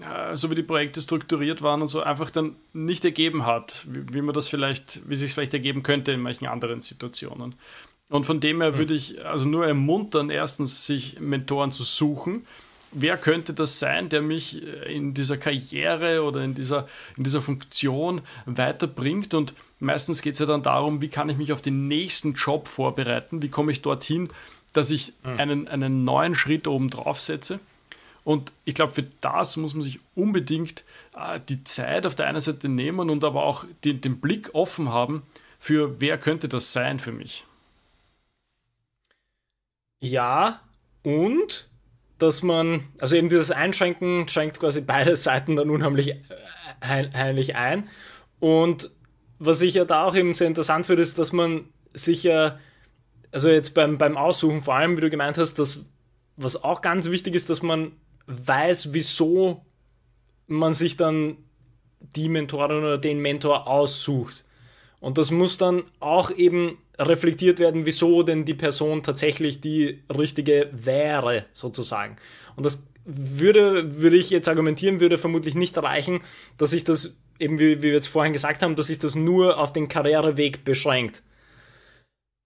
äh, 0.00 0.34
so 0.36 0.50
wie 0.50 0.54
die 0.54 0.62
Projekte 0.62 1.00
strukturiert 1.00 1.62
waren 1.62 1.82
und 1.82 1.88
so, 1.88 2.02
einfach 2.02 2.30
dann 2.30 2.56
nicht 2.72 3.04
ergeben 3.04 3.46
hat, 3.46 3.86
wie, 3.88 4.14
wie 4.14 4.22
man 4.22 4.34
das 4.34 4.48
vielleicht, 4.48 5.00
wie 5.08 5.16
sich 5.16 5.34
vielleicht 5.34 5.54
ergeben 5.54 5.82
könnte 5.82 6.12
in 6.12 6.20
manchen 6.20 6.46
anderen 6.46 6.82
Situationen. 6.82 7.54
Und 8.08 8.24
von 8.24 8.40
dem 8.40 8.60
her 8.60 8.72
hm. 8.72 8.78
würde 8.78 8.94
ich 8.94 9.24
also 9.24 9.46
nur 9.46 9.66
ermuntern, 9.66 10.30
erstens 10.30 10.86
sich 10.86 11.20
Mentoren 11.20 11.72
zu 11.72 11.82
suchen, 11.82 12.46
wer 12.90 13.16
könnte 13.16 13.54
das 13.54 13.78
sein, 13.78 14.08
der 14.08 14.22
mich 14.22 14.62
äh, 14.62 14.94
in 14.94 15.14
dieser 15.14 15.36
Karriere 15.36 16.22
oder 16.22 16.42
in 16.42 16.54
dieser, 16.54 16.88
in 17.16 17.24
dieser 17.24 17.42
Funktion 17.42 18.22
weiterbringt. 18.46 19.34
Und 19.34 19.54
meistens 19.80 20.22
geht 20.22 20.34
es 20.34 20.38
ja 20.38 20.46
dann 20.46 20.62
darum, 20.62 21.00
wie 21.00 21.08
kann 21.08 21.28
ich 21.28 21.36
mich 21.36 21.52
auf 21.52 21.62
den 21.62 21.88
nächsten 21.88 22.34
Job 22.34 22.68
vorbereiten, 22.68 23.42
wie 23.42 23.48
komme 23.48 23.72
ich 23.72 23.82
dorthin, 23.82 24.28
dass 24.72 24.90
ich 24.90 25.12
mhm. 25.24 25.38
einen, 25.38 25.68
einen 25.68 26.04
neuen 26.04 26.34
Schritt 26.34 26.66
oben 26.66 26.90
drauf 26.90 27.20
setze. 27.20 27.60
Und 28.24 28.52
ich 28.64 28.74
glaube, 28.74 28.92
für 28.92 29.06
das 29.20 29.56
muss 29.56 29.72
man 29.72 29.82
sich 29.82 30.00
unbedingt 30.14 30.84
äh, 31.16 31.40
die 31.48 31.64
Zeit 31.64 32.06
auf 32.06 32.14
der 32.14 32.26
einen 32.26 32.40
Seite 32.40 32.68
nehmen 32.68 33.10
und 33.10 33.24
aber 33.24 33.44
auch 33.44 33.64
den, 33.84 34.00
den 34.00 34.20
Blick 34.20 34.54
offen 34.54 34.90
haben 34.90 35.22
für, 35.58 36.00
wer 36.00 36.18
könnte 36.18 36.48
das 36.48 36.72
sein 36.72 37.00
für 37.00 37.12
mich. 37.12 37.44
Ja, 40.00 40.60
und 41.02 41.68
dass 42.18 42.42
man, 42.42 42.84
also 43.00 43.16
eben 43.16 43.28
dieses 43.28 43.50
Einschränken 43.50 44.28
schränkt 44.28 44.60
quasi 44.60 44.80
beide 44.80 45.16
Seiten 45.16 45.56
dann 45.56 45.70
unheimlich 45.70 46.16
heimlich 46.82 47.56
ein. 47.56 47.88
Und 48.40 48.90
was 49.38 49.62
ich 49.62 49.74
ja 49.74 49.84
da 49.84 50.04
auch 50.04 50.14
eben 50.14 50.34
sehr 50.34 50.46
interessant 50.46 50.86
finde, 50.86 51.02
ist, 51.02 51.18
dass 51.18 51.32
man 51.32 51.64
sich 51.94 52.22
ja, 52.22 52.58
also 53.30 53.48
jetzt 53.48 53.74
beim, 53.74 53.98
beim 53.98 54.16
Aussuchen 54.16 54.62
vor 54.62 54.74
allem, 54.74 54.96
wie 54.96 55.00
du 55.00 55.10
gemeint 55.10 55.38
hast, 55.38 55.58
dass 55.58 55.84
was 56.36 56.62
auch 56.62 56.82
ganz 56.82 57.10
wichtig 57.10 57.34
ist, 57.34 57.50
dass 57.50 57.62
man 57.62 57.92
weiß, 58.26 58.92
wieso 58.92 59.64
man 60.46 60.72
sich 60.72 60.96
dann 60.96 61.36
die 62.00 62.28
Mentorin 62.28 62.78
oder 62.78 62.96
den 62.96 63.18
Mentor 63.18 63.66
aussucht. 63.66 64.44
Und 65.00 65.18
das 65.18 65.30
muss 65.30 65.58
dann 65.58 65.84
auch 66.00 66.30
eben 66.30 66.78
reflektiert 66.98 67.58
werden, 67.60 67.86
wieso 67.86 68.22
denn 68.22 68.44
die 68.44 68.54
Person 68.54 69.02
tatsächlich 69.02 69.60
die 69.60 70.02
richtige 70.16 70.68
wäre, 70.72 71.46
sozusagen. 71.52 72.16
Und 72.56 72.66
das 72.66 72.82
würde, 73.04 74.00
würde 74.00 74.16
ich 74.16 74.30
jetzt 74.30 74.48
argumentieren, 74.48 75.00
würde 75.00 75.16
vermutlich 75.16 75.54
nicht 75.54 75.78
reichen, 75.78 76.20
dass 76.58 76.70
sich 76.70 76.84
das, 76.84 77.16
eben 77.38 77.58
wie, 77.58 77.78
wie 77.78 77.82
wir 77.82 77.92
jetzt 77.92 78.08
vorhin 78.08 78.32
gesagt 78.32 78.62
haben, 78.62 78.76
dass 78.76 78.88
sich 78.88 78.98
das 78.98 79.14
nur 79.14 79.58
auf 79.58 79.72
den 79.72 79.88
Karriereweg 79.88 80.64
beschränkt 80.64 81.22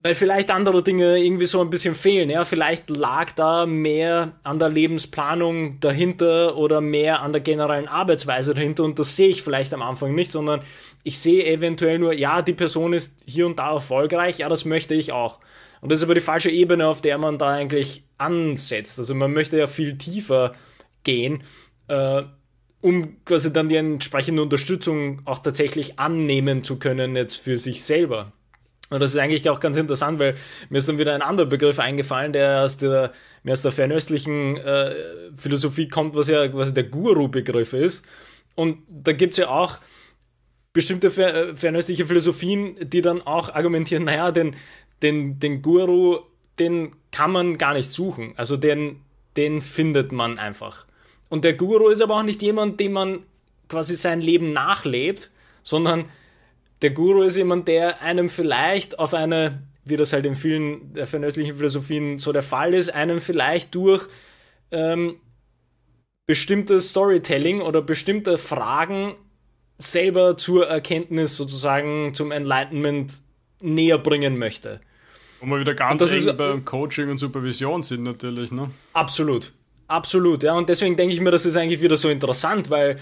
weil 0.02 0.16
vielleicht 0.16 0.50
andere 0.50 0.82
Dinge 0.82 1.18
irgendwie 1.18 1.46
so 1.46 1.60
ein 1.60 1.70
bisschen 1.70 1.94
fehlen. 1.94 2.28
Ja, 2.28 2.44
vielleicht 2.44 2.90
lag 2.90 3.32
da 3.32 3.66
mehr 3.66 4.32
an 4.42 4.58
der 4.58 4.68
Lebensplanung 4.68 5.78
dahinter 5.78 6.56
oder 6.56 6.80
mehr 6.80 7.20
an 7.20 7.32
der 7.32 7.40
generellen 7.40 7.86
Arbeitsweise 7.86 8.52
dahinter 8.54 8.82
und 8.84 8.98
das 8.98 9.14
sehe 9.14 9.28
ich 9.28 9.42
vielleicht 9.42 9.72
am 9.72 9.82
Anfang 9.82 10.14
nicht, 10.14 10.32
sondern 10.32 10.62
ich 11.04 11.20
sehe 11.20 11.46
eventuell 11.46 11.98
nur, 11.98 12.12
ja, 12.12 12.42
die 12.42 12.52
Person 12.52 12.92
ist 12.92 13.16
hier 13.26 13.46
und 13.46 13.58
da 13.58 13.72
erfolgreich, 13.72 14.38
ja, 14.38 14.48
das 14.48 14.64
möchte 14.64 14.94
ich 14.94 15.12
auch. 15.12 15.38
Und 15.80 15.90
das 15.90 16.00
ist 16.00 16.04
aber 16.04 16.14
die 16.14 16.20
falsche 16.20 16.50
Ebene, 16.50 16.86
auf 16.86 17.00
der 17.00 17.18
man 17.18 17.38
da 17.38 17.50
eigentlich 17.50 18.04
ansetzt. 18.18 18.98
Also 18.98 19.14
man 19.14 19.32
möchte 19.32 19.58
ja 19.58 19.66
viel 19.66 19.98
tiefer 19.98 20.54
gehen, 21.04 21.42
äh, 21.88 22.22
um 22.80 23.24
quasi 23.24 23.52
dann 23.52 23.68
die 23.68 23.76
entsprechende 23.76 24.42
Unterstützung 24.42 25.22
auch 25.24 25.40
tatsächlich 25.40 25.98
annehmen 25.98 26.64
zu 26.64 26.78
können 26.78 27.14
jetzt 27.16 27.36
für 27.36 27.56
sich 27.56 27.82
selber. 27.84 28.32
Und 28.92 29.00
das 29.00 29.12
ist 29.12 29.16
eigentlich 29.16 29.48
auch 29.48 29.61
ganz 29.61 29.76
interessant, 29.76 30.18
weil 30.18 30.37
mir 30.68 30.78
ist 30.78 30.88
dann 30.88 30.98
wieder 30.98 31.14
ein 31.14 31.22
anderer 31.22 31.46
Begriff 31.46 31.78
eingefallen, 31.78 32.33
der 32.33 32.62
aus 32.62 32.76
der, 32.76 33.12
mehr 33.42 33.55
aus 33.55 33.62
der 33.62 33.72
fernöstlichen 33.72 34.59
äh, 34.59 34.94
Philosophie 35.37 35.88
kommt, 35.88 36.14
was 36.14 36.28
ja 36.28 36.46
quasi 36.48 36.74
der 36.74 36.85
Guru-Begriff 36.85 37.72
ist. 37.72 38.05
Und 38.55 38.78
da 38.88 39.12
gibt 39.12 39.33
es 39.33 39.38
ja 39.38 39.48
auch 39.48 39.78
bestimmte 40.74 41.11
fer 41.11 41.57
fernöstliche 41.57 42.07
Philosophien, 42.07 42.76
die 42.83 43.00
dann 43.00 43.22
auch 43.22 43.55
argumentieren, 43.55 44.05
naja, 44.05 44.31
den, 44.31 44.57
den, 45.02 45.38
den 45.38 45.62
Guru, 45.62 46.20
den 46.59 46.94
kann 47.11 47.33
man 47.33 47.57
gar 47.57 47.72
nicht 47.72 47.90
suchen. 47.90 48.35
Also 48.37 48.59
den, 48.59 49.00
den 49.38 49.62
findet 49.62 50.12
man 50.12 50.38
einfach. 50.38 50.87
Und 51.31 51.44
der 51.44 51.55
Guru 51.55 51.88
ist 51.88 52.02
aber 52.02 52.16
auch 52.16 52.22
nicht 52.22 52.42
jemand, 52.42 52.78
dem 52.78 52.92
man 52.92 53.20
quasi 53.68 53.96
sein 53.96 54.20
Leben 54.20 54.52
nachlebt, 54.52 55.31
sondern 55.62 56.05
der 56.83 56.90
Guru 56.90 57.23
ist 57.23 57.37
jemand, 57.37 57.68
der 57.68 58.03
einem 58.03 58.29
vielleicht 58.29 58.99
auf 58.99 59.14
eine, 59.14 59.62
wie 59.85 59.97
das 59.97 60.12
halt 60.12 60.27
in 60.27 60.37
vielen 60.37 60.95
der 60.95 61.07
fernöstlichen 61.07 61.57
Philosophien 61.57 62.18
so 62.18 62.33
der 62.33 62.42
Fall 62.42 62.75
ist, 62.75 62.90
einem 62.90 63.21
vielleicht 63.21 63.75
durch 63.75 64.07
ähm, 64.71 65.16
bestimmtes 66.27 66.88
Storytelling 66.88 67.61
oder 67.61 67.83
bestimmte 67.83 68.38
Fragen 68.38 69.14
selber 69.79 70.37
zur 70.37 70.68
Erkenntnis 70.68 71.37
sozusagen 71.37 72.14
zum 72.14 72.31
Enlightenment 72.33 73.14
näher 73.61 73.99
bringen 73.99 74.38
möchte. 74.38 74.81
Wo 75.40 75.47
wir 75.47 75.61
wieder 75.61 75.75
ganz 75.75 76.03
eng 76.03 76.18
ist, 76.18 76.37
beim 76.37 76.64
Coaching 76.64 77.11
und 77.11 77.18
Supervision 77.18 77.83
sind 77.83 78.05
natürlich, 78.05 78.53
ne? 78.53 78.71
Absolut. 78.92 79.53
Absolut, 79.88 80.42
ja. 80.42 80.55
Und 80.55 80.68
deswegen 80.68 80.97
denke 80.97 81.14
ich 81.14 81.21
mir, 81.21 81.31
das 81.31 81.45
ist 81.45 81.57
eigentlich 81.57 81.83
wieder 81.83 81.97
so 81.97 82.09
interessant, 82.09 82.71
weil 82.71 82.99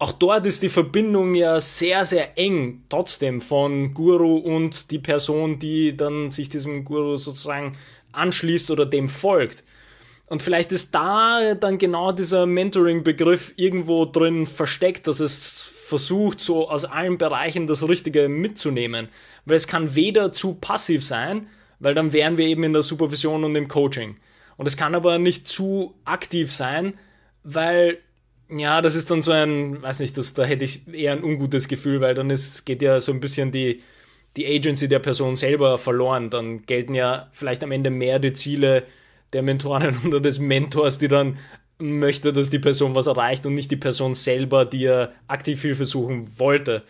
auch 0.00 0.12
dort 0.12 0.46
ist 0.46 0.62
die 0.62 0.70
Verbindung 0.70 1.34
ja 1.34 1.60
sehr, 1.60 2.06
sehr 2.06 2.38
eng 2.38 2.84
trotzdem 2.88 3.42
von 3.42 3.92
Guru 3.92 4.38
und 4.38 4.90
die 4.90 4.98
Person, 4.98 5.58
die 5.58 5.94
dann 5.94 6.30
sich 6.30 6.48
diesem 6.48 6.86
Guru 6.86 7.18
sozusagen 7.18 7.76
anschließt 8.12 8.70
oder 8.70 8.86
dem 8.86 9.10
folgt. 9.10 9.62
Und 10.24 10.40
vielleicht 10.40 10.72
ist 10.72 10.94
da 10.94 11.54
dann 11.54 11.76
genau 11.76 12.12
dieser 12.12 12.46
Mentoring-Begriff 12.46 13.52
irgendwo 13.56 14.06
drin 14.06 14.46
versteckt, 14.46 15.06
dass 15.06 15.20
es 15.20 15.60
versucht, 15.60 16.40
so 16.40 16.70
aus 16.70 16.86
allen 16.86 17.18
Bereichen 17.18 17.66
das 17.66 17.86
Richtige 17.86 18.30
mitzunehmen. 18.30 19.10
Weil 19.44 19.56
es 19.56 19.66
kann 19.66 19.94
weder 19.94 20.32
zu 20.32 20.54
passiv 20.54 21.04
sein, 21.04 21.48
weil 21.78 21.94
dann 21.94 22.14
wären 22.14 22.38
wir 22.38 22.46
eben 22.46 22.64
in 22.64 22.72
der 22.72 22.82
Supervision 22.82 23.44
und 23.44 23.54
im 23.54 23.68
Coaching. 23.68 24.16
Und 24.56 24.66
es 24.66 24.78
kann 24.78 24.94
aber 24.94 25.18
nicht 25.18 25.46
zu 25.46 25.94
aktiv 26.06 26.50
sein, 26.50 26.94
weil 27.44 27.98
ja, 28.50 28.82
das 28.82 28.94
ist 28.94 29.10
dann 29.10 29.22
so 29.22 29.32
ein, 29.32 29.82
weiß 29.82 30.00
nicht, 30.00 30.16
das, 30.18 30.34
da 30.34 30.44
hätte 30.44 30.64
ich 30.64 30.88
eher 30.92 31.12
ein 31.12 31.24
ungutes 31.24 31.68
Gefühl, 31.68 32.00
weil 32.00 32.14
dann 32.14 32.30
ist, 32.30 32.64
geht 32.66 32.82
ja 32.82 33.00
so 33.00 33.12
ein 33.12 33.20
bisschen 33.20 33.52
die, 33.52 33.82
die 34.36 34.46
Agency 34.46 34.88
der 34.88 34.98
Person 34.98 35.36
selber 35.36 35.78
verloren. 35.78 36.30
Dann 36.30 36.62
gelten 36.66 36.94
ja 36.94 37.28
vielleicht 37.32 37.62
am 37.62 37.72
Ende 37.72 37.90
mehr 37.90 38.18
die 38.18 38.32
Ziele 38.32 38.84
der 39.32 39.42
Mentoren 39.42 39.98
oder 40.06 40.20
des 40.20 40.38
Mentors, 40.40 40.98
die 40.98 41.08
dann 41.08 41.38
möchte, 41.78 42.32
dass 42.32 42.50
die 42.50 42.58
Person 42.58 42.94
was 42.94 43.06
erreicht 43.06 43.46
und 43.46 43.54
nicht 43.54 43.70
die 43.70 43.76
Person 43.76 44.14
selber, 44.14 44.64
die 44.64 44.84
er 44.84 45.12
aktiv 45.28 45.62
Hilfe 45.62 45.84
suchen 45.84 46.38
wollte. 46.38 46.82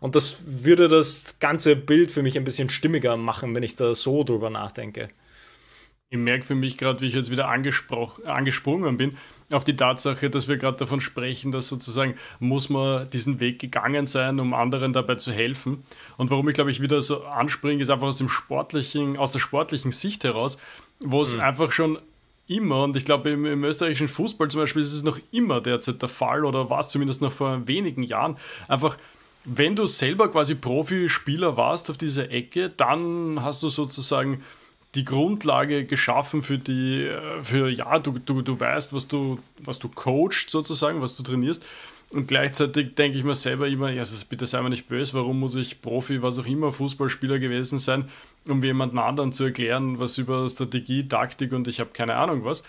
Und 0.00 0.14
das 0.16 0.38
würde 0.46 0.88
das 0.88 1.38
ganze 1.40 1.76
Bild 1.76 2.10
für 2.10 2.22
mich 2.22 2.38
ein 2.38 2.44
bisschen 2.44 2.70
stimmiger 2.70 3.16
machen, 3.16 3.54
wenn 3.54 3.64
ich 3.64 3.76
da 3.76 3.94
so 3.94 4.24
drüber 4.24 4.48
nachdenke. 4.48 5.10
Ich 6.10 6.18
merke 6.18 6.44
für 6.44 6.54
mich 6.54 6.78
gerade, 6.78 7.00
wie 7.00 7.06
ich 7.06 7.14
jetzt 7.14 7.30
wieder 7.30 7.48
angesprungen 7.48 8.96
bin, 8.96 9.18
auf 9.52 9.64
die 9.64 9.76
Tatsache, 9.76 10.28
dass 10.28 10.46
wir 10.46 10.58
gerade 10.58 10.76
davon 10.76 11.00
sprechen, 11.00 11.52
dass 11.52 11.68
sozusagen 11.68 12.16
muss 12.38 12.68
man 12.68 13.08
diesen 13.10 13.40
Weg 13.40 13.58
gegangen 13.58 14.06
sein, 14.06 14.40
um 14.40 14.52
anderen 14.52 14.92
dabei 14.92 15.14
zu 15.14 15.32
helfen. 15.32 15.84
Und 16.16 16.30
warum 16.30 16.48
ich 16.48 16.54
glaube 16.54 16.70
ich 16.70 16.82
wieder 16.82 17.00
so 17.00 17.24
anspringe, 17.24 17.82
ist 17.82 17.90
einfach 17.90 18.08
aus 18.08 18.18
dem 18.18 18.28
sportlichen, 18.28 19.16
aus 19.16 19.32
der 19.32 19.38
sportlichen 19.38 19.90
Sicht 19.90 20.24
heraus, 20.24 20.58
wo 21.00 21.22
es 21.22 21.34
mhm. 21.34 21.40
einfach 21.40 21.72
schon 21.72 21.98
immer, 22.46 22.84
und 22.84 22.96
ich 22.96 23.04
glaube 23.04 23.30
im, 23.30 23.44
im, 23.46 23.64
österreichischen 23.64 24.08
Fußball 24.08 24.48
zum 24.48 24.62
Beispiel 24.62 24.82
ist 24.82 24.92
es 24.92 25.02
noch 25.02 25.18
immer 25.30 25.60
derzeit 25.60 26.00
der 26.02 26.08
Fall, 26.08 26.44
oder 26.44 26.70
war 26.70 26.80
es 26.80 26.88
zumindest 26.88 27.22
noch 27.22 27.32
vor 27.32 27.66
wenigen 27.66 28.02
Jahren, 28.02 28.36
einfach 28.68 28.96
wenn 29.44 29.76
du 29.76 29.86
selber 29.86 30.30
quasi 30.30 30.54
Profispieler 30.54 31.56
warst 31.56 31.90
auf 31.90 31.96
dieser 31.96 32.30
Ecke, 32.30 32.68
dann 32.68 33.42
hast 33.42 33.62
du 33.62 33.70
sozusagen 33.70 34.42
die 34.94 35.04
Grundlage 35.04 35.84
geschaffen 35.84 36.42
für 36.42 36.58
die, 36.58 37.04
äh, 37.04 37.42
für 37.42 37.68
ja, 37.68 37.98
du, 37.98 38.12
du, 38.12 38.42
du 38.42 38.58
weißt, 38.58 38.92
was 38.92 39.08
du, 39.08 39.38
was 39.58 39.78
du 39.78 39.88
coachst 39.88 40.50
sozusagen, 40.50 41.00
was 41.02 41.16
du 41.16 41.22
trainierst. 41.22 41.64
Und 42.12 42.26
gleichzeitig 42.26 42.94
denke 42.94 43.18
ich 43.18 43.24
mir 43.24 43.34
selber 43.34 43.68
immer, 43.68 43.90
ja, 43.90 44.00
also 44.00 44.16
bitte 44.30 44.46
sei 44.46 44.62
mir 44.62 44.70
nicht 44.70 44.88
böse, 44.88 45.12
warum 45.12 45.40
muss 45.40 45.56
ich 45.56 45.82
Profi, 45.82 46.22
was 46.22 46.38
auch 46.38 46.46
immer, 46.46 46.72
Fußballspieler 46.72 47.38
gewesen 47.38 47.78
sein, 47.78 48.08
um 48.46 48.64
jemanden 48.64 48.98
anderen 48.98 49.32
zu 49.32 49.44
erklären, 49.44 49.98
was 49.98 50.16
über 50.16 50.48
Strategie, 50.48 51.06
Taktik 51.06 51.52
und 51.52 51.68
ich 51.68 51.80
habe 51.80 51.90
keine 51.92 52.16
Ahnung 52.16 52.44
was. 52.44 52.62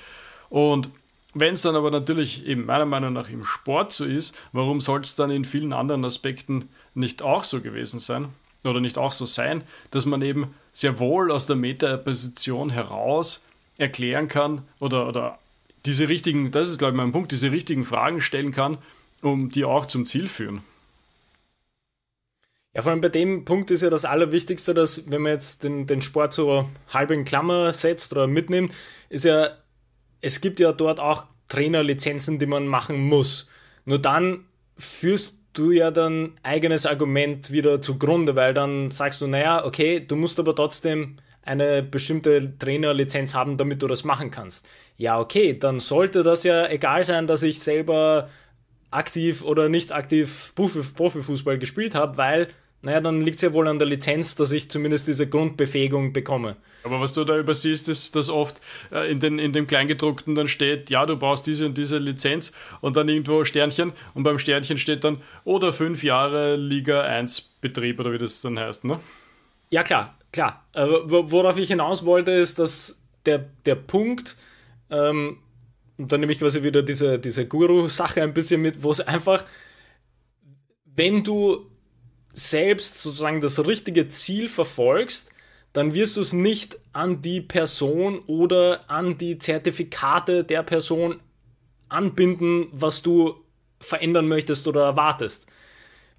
Und 0.49 0.89
wenn 1.33 1.53
es 1.53 1.61
dann 1.61 1.77
aber 1.77 1.89
natürlich 1.89 2.45
eben 2.45 2.65
meiner 2.65 2.85
Meinung 2.85 3.13
nach 3.13 3.29
im 3.29 3.45
Sport 3.45 3.93
so 3.93 4.03
ist, 4.03 4.35
warum 4.51 4.81
soll 4.81 5.01
es 5.01 5.15
dann 5.15 5.29
in 5.29 5.45
vielen 5.45 5.71
anderen 5.71 6.03
Aspekten 6.03 6.67
nicht 6.93 7.21
auch 7.21 7.45
so 7.45 7.61
gewesen 7.61 7.99
sein? 7.99 8.29
oder 8.63 8.81
nicht 8.81 8.97
auch 8.97 9.11
so 9.11 9.25
sein, 9.25 9.63
dass 9.91 10.05
man 10.05 10.21
eben 10.21 10.53
sehr 10.79 10.97
wohl 10.97 11.29
aus 11.29 11.45
der 11.45 11.57
Meta-Position 11.57 12.69
heraus 12.69 13.41
erklären 13.77 14.29
kann 14.29 14.61
oder, 14.79 15.09
oder 15.09 15.37
diese 15.85 16.07
richtigen, 16.07 16.51
das 16.51 16.69
ist 16.69 16.77
glaube 16.77 16.93
ich 16.93 16.97
mein 16.97 17.11
Punkt, 17.11 17.33
diese 17.33 17.51
richtigen 17.51 17.83
Fragen 17.83 18.21
stellen 18.21 18.51
kann, 18.51 18.77
um 19.21 19.49
die 19.49 19.65
auch 19.65 19.85
zum 19.85 20.05
Ziel 20.05 20.29
führen. 20.29 20.61
Ja, 22.73 22.81
vor 22.81 22.91
allem 22.91 23.01
bei 23.01 23.09
dem 23.09 23.43
Punkt 23.43 23.71
ist 23.71 23.81
ja 23.81 23.89
das 23.89 24.05
Allerwichtigste, 24.05 24.73
dass 24.73 25.11
wenn 25.11 25.23
man 25.23 25.33
jetzt 25.33 25.65
den, 25.65 25.85
den 25.85 26.01
Sport 26.01 26.33
so 26.33 26.69
halb 26.93 27.11
in 27.11 27.25
Klammer 27.25 27.73
setzt 27.73 28.13
oder 28.13 28.27
mitnimmt, 28.27 28.73
ist 29.09 29.25
ja, 29.25 29.49
es 30.21 30.39
gibt 30.39 30.61
ja 30.61 30.71
dort 30.71 31.01
auch 31.01 31.25
Trainerlizenzen, 31.49 32.39
die 32.39 32.45
man 32.45 32.67
machen 32.67 33.01
muss. 33.01 33.49
Nur 33.83 33.99
dann 33.99 34.45
führst 34.77 35.38
du 35.59 35.71
ja 35.71 35.91
dann 35.91 36.33
eigenes 36.43 36.85
Argument 36.85 37.51
wieder 37.51 37.81
zugrunde, 37.81 38.35
weil 38.35 38.53
dann 38.53 38.91
sagst 38.91 39.21
du, 39.21 39.27
naja, 39.27 39.65
okay, 39.65 39.99
du 39.99 40.15
musst 40.15 40.39
aber 40.39 40.55
trotzdem 40.55 41.17
eine 41.43 41.83
bestimmte 41.83 42.57
Trainerlizenz 42.57 43.33
haben, 43.33 43.57
damit 43.57 43.81
du 43.81 43.87
das 43.87 44.03
machen 44.03 44.31
kannst. 44.31 44.67
Ja, 44.97 45.19
okay, 45.19 45.57
dann 45.57 45.79
sollte 45.79 46.23
das 46.23 46.43
ja 46.43 46.67
egal 46.69 47.03
sein, 47.03 47.27
dass 47.27 47.43
ich 47.43 47.59
selber 47.59 48.29
aktiv 48.91 49.43
oder 49.43 49.69
nicht 49.69 49.91
aktiv 49.91 50.53
Profifußball 50.55 51.59
gespielt 51.59 51.95
habe, 51.95 52.17
weil 52.17 52.47
naja, 52.81 53.01
dann 53.01 53.19
liegt 53.19 53.37
es 53.37 53.41
ja 53.41 53.53
wohl 53.53 53.67
an 53.67 53.77
der 53.77 53.87
Lizenz, 53.87 54.35
dass 54.35 54.51
ich 54.51 54.69
zumindest 54.69 55.07
diese 55.07 55.27
Grundbefähigung 55.27 56.13
bekomme. 56.13 56.55
Aber 56.83 57.01
was 57.01 57.11
du 57.11 57.25
da 57.25 57.37
übersiehst, 57.37 57.89
ist, 57.89 58.15
dass 58.15 58.29
oft 58.29 58.61
äh, 58.91 59.11
in, 59.11 59.19
den, 59.19 59.37
in 59.37 59.51
dem 59.51 59.67
Kleingedruckten 59.67 60.33
dann 60.33 60.47
steht, 60.47 60.89
ja, 60.89 61.05
du 61.05 61.17
brauchst 61.17 61.45
diese 61.45 61.65
und 61.65 61.77
diese 61.77 61.97
Lizenz 61.97 62.53
und 62.79 62.95
dann 62.95 63.09
irgendwo 63.09 63.43
Sternchen 63.43 63.91
und 64.13 64.23
beim 64.23 64.39
Sternchen 64.39 64.77
steht 64.77 65.03
dann 65.03 65.21
oder 65.43 65.73
fünf 65.73 66.03
Jahre 66.03 66.55
Liga 66.55 67.01
1 67.01 67.41
Betrieb 67.59 67.99
oder 67.99 68.13
wie 68.13 68.17
das 68.17 68.39
dann 68.41 68.57
heißt, 68.57 68.85
ne? 68.85 68.99
Ja, 69.69 69.83
klar, 69.83 70.17
klar. 70.31 70.65
Aber 70.73 71.31
worauf 71.31 71.57
ich 71.57 71.67
hinaus 71.67 72.05
wollte, 72.05 72.31
ist, 72.31 72.59
dass 72.59 72.97
der, 73.25 73.45
der 73.65 73.75
Punkt, 73.75 74.37
ähm, 74.89 75.37
und 75.97 76.13
dann 76.13 76.21
nehme 76.21 76.31
ich 76.31 76.39
quasi 76.39 76.63
wieder 76.63 76.81
diese, 76.81 77.19
diese 77.19 77.45
Guru-Sache 77.45 78.23
ein 78.23 78.33
bisschen 78.33 78.61
mit, 78.61 78.81
wo 78.83 78.91
es 78.91 79.01
einfach, 79.01 79.45
wenn 80.85 81.25
du 81.25 81.69
selbst 82.33 83.01
sozusagen 83.01 83.41
das 83.41 83.65
richtige 83.65 84.07
Ziel 84.07 84.47
verfolgst, 84.47 85.31
dann 85.73 85.93
wirst 85.93 86.17
du 86.17 86.21
es 86.21 86.33
nicht 86.33 86.79
an 86.93 87.21
die 87.21 87.41
Person 87.41 88.19
oder 88.27 88.89
an 88.89 89.17
die 89.17 89.37
Zertifikate 89.37 90.43
der 90.43 90.63
Person 90.63 91.19
anbinden, 91.89 92.67
was 92.71 93.01
du 93.01 93.35
verändern 93.79 94.27
möchtest 94.27 94.67
oder 94.67 94.83
erwartest. 94.83 95.47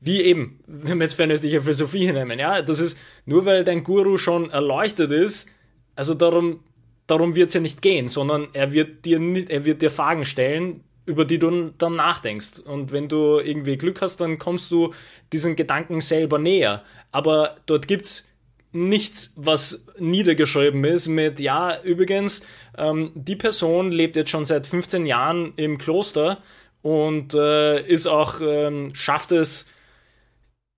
Wie 0.01 0.23
eben, 0.23 0.61
wenn 0.67 0.99
wir 0.99 1.05
jetzt 1.05 1.15
fernöstliche 1.15 1.61
Philosophie 1.61 2.11
nehmen, 2.13 2.39
ja, 2.39 2.63
das 2.63 2.81
ist 2.81 2.99
nur 3.27 3.45
weil 3.45 3.65
dein 3.65 3.85
Guru 3.85 4.17
schon 4.17 4.51
erleuchtet 4.51 5.11
ist, 5.11 5.49
also 5.95 6.15
darum, 6.15 6.61
darum 7.07 7.35
wird 7.35 7.49
es 7.49 7.55
ja 7.55 7.61
nicht 7.61 7.83
gehen, 7.83 8.09
sondern 8.09 8.49
er 8.55 8.73
wird 8.73 9.05
dir 9.05 9.21
er 9.51 9.65
wird 9.65 9.83
dir 9.83 9.91
Fragen 9.91 10.25
stellen, 10.25 10.85
über 11.11 11.25
die 11.25 11.39
du 11.41 11.73
dann 11.77 11.97
nachdenkst. 11.97 12.61
Und 12.61 12.93
wenn 12.93 13.09
du 13.09 13.41
irgendwie 13.41 13.77
Glück 13.77 14.01
hast, 14.01 14.21
dann 14.21 14.39
kommst 14.39 14.71
du 14.71 14.95
diesen 15.33 15.57
Gedanken 15.57 16.01
selber 16.01 16.39
näher. 16.39 16.85
Aber 17.11 17.57
dort 17.67 17.89
gibt 17.89 18.07
es 18.07 18.29
nichts, 18.73 19.33
was 19.35 19.85
niedergeschrieben 19.99 20.85
ist 20.85 21.09
mit, 21.09 21.41
ja, 21.41 21.83
übrigens, 21.83 22.43
ähm, 22.79 23.11
die 23.17 23.35
Person 23.35 23.91
lebt 23.91 24.15
jetzt 24.15 24.31
schon 24.31 24.45
seit 24.45 24.67
15 24.67 25.07
Jahren 25.07 25.53
im 25.57 25.77
Kloster 25.77 26.39
und 26.83 27.35
äh, 27.35 27.83
ist 27.85 28.07
auch, 28.07 28.41
ähm, 28.41 28.95
schafft 28.95 29.33
es, 29.33 29.67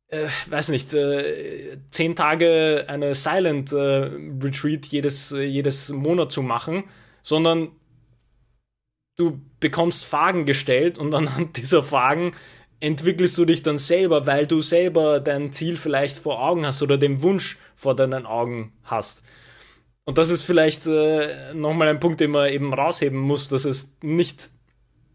äh, 0.09 0.29
weiß 0.49 0.71
nicht, 0.71 0.95
äh, 0.95 1.77
zehn 1.91 2.17
Tage 2.17 2.87
eine 2.89 3.15
Silent 3.15 3.73
äh, 3.73 4.11
Retreat 4.43 4.87
jedes, 4.87 5.31
jedes 5.31 5.91
Monat 5.91 6.33
zu 6.33 6.41
machen, 6.41 6.85
sondern 7.23 7.73
du 9.17 9.41
bekommst 9.61 10.05
Fragen 10.05 10.47
gestellt 10.47 10.99
und 10.99 11.15
anhand 11.15 11.57
dieser 11.59 11.83
Fragen 11.83 12.33
entwickelst 12.81 13.39
du 13.39 13.45
dich 13.45 13.63
dann 13.63 13.79
selber, 13.79 14.27
weil 14.27 14.47
du 14.47 14.61
selber 14.61 15.21
dein 15.21 15.53
Ziel 15.53 15.77
vielleicht 15.77 16.19
vor 16.19 16.43
Augen 16.43 16.67
hast 16.67 16.83
oder 16.83 16.99
den 16.99 17.23
Wunsch 17.23 17.59
vor 17.77 17.95
deinen 17.95 18.27
Augen 18.27 18.73
hast. 18.83 19.23
Und 20.05 20.19
das 20.19 20.31
ist 20.31 20.43
vielleicht 20.43 20.87
äh, 20.89 21.55
nochmal 21.55 21.87
ein 21.87 22.01
Punkt, 22.01 22.21
den 22.21 22.33
man 22.33 22.51
eben 22.51 22.75
rausheben 22.75 23.21
muss, 23.21 23.47
dass 23.47 23.65
es 23.65 23.95
nicht, 24.03 24.51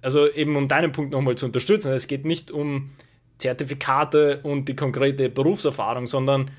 also 0.02 0.32
eben 0.32 0.56
um 0.56 0.70
deinen 0.70 0.94
Punkt 0.94 1.12
nochmal 1.12 1.36
zu 1.36 1.46
unterstützen, 1.46 1.92
es 1.92 2.08
geht 2.08 2.26
nicht 2.26 2.52
um 2.52 2.92
Zertifikate 3.38 4.40
und 4.44 4.70
die 4.70 4.76
konkrete 4.76 5.30
Berufserfahrung, 5.30 6.08
sondern 6.08 6.52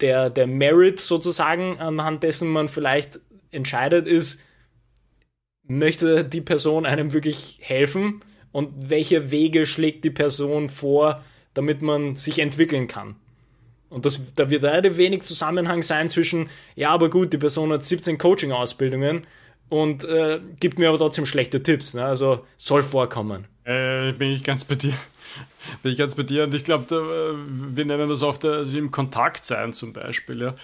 der, 0.00 0.30
der 0.30 0.46
Merit 0.46 0.98
sozusagen, 0.98 1.78
anhand 1.78 2.22
dessen 2.22 2.48
man 2.48 2.68
vielleicht 2.68 3.20
entscheidet, 3.50 4.06
ist, 4.06 4.40
möchte 5.68 6.24
die 6.24 6.40
Person 6.40 6.86
einem 6.86 7.12
wirklich 7.12 7.58
helfen 7.60 8.22
und 8.52 8.90
welche 8.90 9.30
Wege 9.30 9.66
schlägt 9.66 10.04
die 10.04 10.10
Person 10.10 10.70
vor, 10.70 11.22
damit 11.54 11.82
man 11.82 12.16
sich 12.16 12.38
entwickeln 12.38 12.88
kann. 12.88 13.16
Und 13.90 14.04
das, 14.04 14.20
da 14.34 14.50
wird 14.50 14.62
leider 14.62 14.96
wenig 14.96 15.22
Zusammenhang 15.22 15.82
sein 15.82 16.08
zwischen, 16.08 16.50
ja, 16.74 16.90
aber 16.90 17.08
gut, 17.08 17.32
die 17.32 17.38
Person 17.38 17.72
hat 17.72 17.84
17 17.84 18.18
Coaching-Ausbildungen 18.18 19.26
und 19.68 20.04
äh, 20.04 20.40
gibt 20.60 20.78
mir 20.78 20.88
aber 20.88 20.98
trotzdem 20.98 21.26
schlechte 21.26 21.62
Tipps. 21.62 21.94
Ne? 21.94 22.04
Also 22.04 22.44
soll 22.56 22.82
vorkommen. 22.82 23.46
Äh, 23.64 24.12
bin 24.12 24.30
ich 24.32 24.44
ganz 24.44 24.64
bei 24.64 24.74
dir. 24.74 24.94
Bin 25.82 25.92
ich 25.92 25.98
ganz 25.98 26.14
bei 26.14 26.22
dir. 26.22 26.44
Und 26.44 26.54
ich 26.54 26.64
glaube, 26.64 26.94
äh, 26.94 27.76
wir 27.76 27.84
nennen 27.84 28.08
das 28.08 28.22
oft 28.22 28.44
also 28.44 28.76
im 28.76 28.90
Kontakt 28.90 29.44
sein 29.44 29.72
zum 29.72 29.92
Beispiel. 29.92 30.40
Ja 30.40 30.54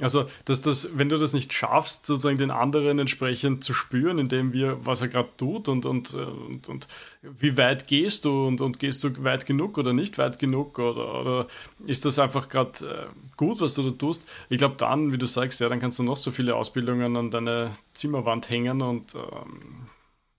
also, 0.00 0.26
dass 0.44 0.62
das, 0.62 0.96
wenn 0.96 1.08
du 1.08 1.18
das 1.18 1.32
nicht 1.32 1.52
schaffst, 1.52 2.06
sozusagen 2.06 2.38
den 2.38 2.52
anderen 2.52 3.00
entsprechend 3.00 3.64
zu 3.64 3.74
spüren, 3.74 4.18
indem 4.18 4.52
wir, 4.52 4.84
was 4.86 5.00
er 5.00 5.08
gerade 5.08 5.30
tut 5.36 5.68
und, 5.68 5.86
und, 5.86 6.14
und, 6.14 6.68
und 6.68 6.88
wie 7.22 7.56
weit 7.56 7.88
gehst 7.88 8.24
du 8.24 8.46
und, 8.46 8.60
und 8.60 8.78
gehst 8.78 9.02
du 9.02 9.24
weit 9.24 9.44
genug 9.44 9.76
oder 9.76 9.92
nicht 9.92 10.16
weit 10.16 10.38
genug 10.38 10.78
oder, 10.78 11.20
oder 11.20 11.46
ist 11.86 12.04
das 12.04 12.20
einfach 12.20 12.48
gerade 12.48 12.86
äh, 12.86 13.36
gut, 13.36 13.60
was 13.60 13.74
du 13.74 13.82
da 13.82 13.90
tust? 13.90 14.24
Ich 14.48 14.58
glaube, 14.58 14.76
dann, 14.78 15.12
wie 15.12 15.18
du 15.18 15.26
sagst, 15.26 15.60
ja, 15.60 15.68
dann 15.68 15.80
kannst 15.80 15.98
du 15.98 16.04
noch 16.04 16.16
so 16.16 16.30
viele 16.30 16.54
Ausbildungen 16.54 17.16
an 17.16 17.30
deine 17.32 17.72
Zimmerwand 17.94 18.48
hängen 18.50 18.82
und 18.82 19.16
ähm, 19.16 19.88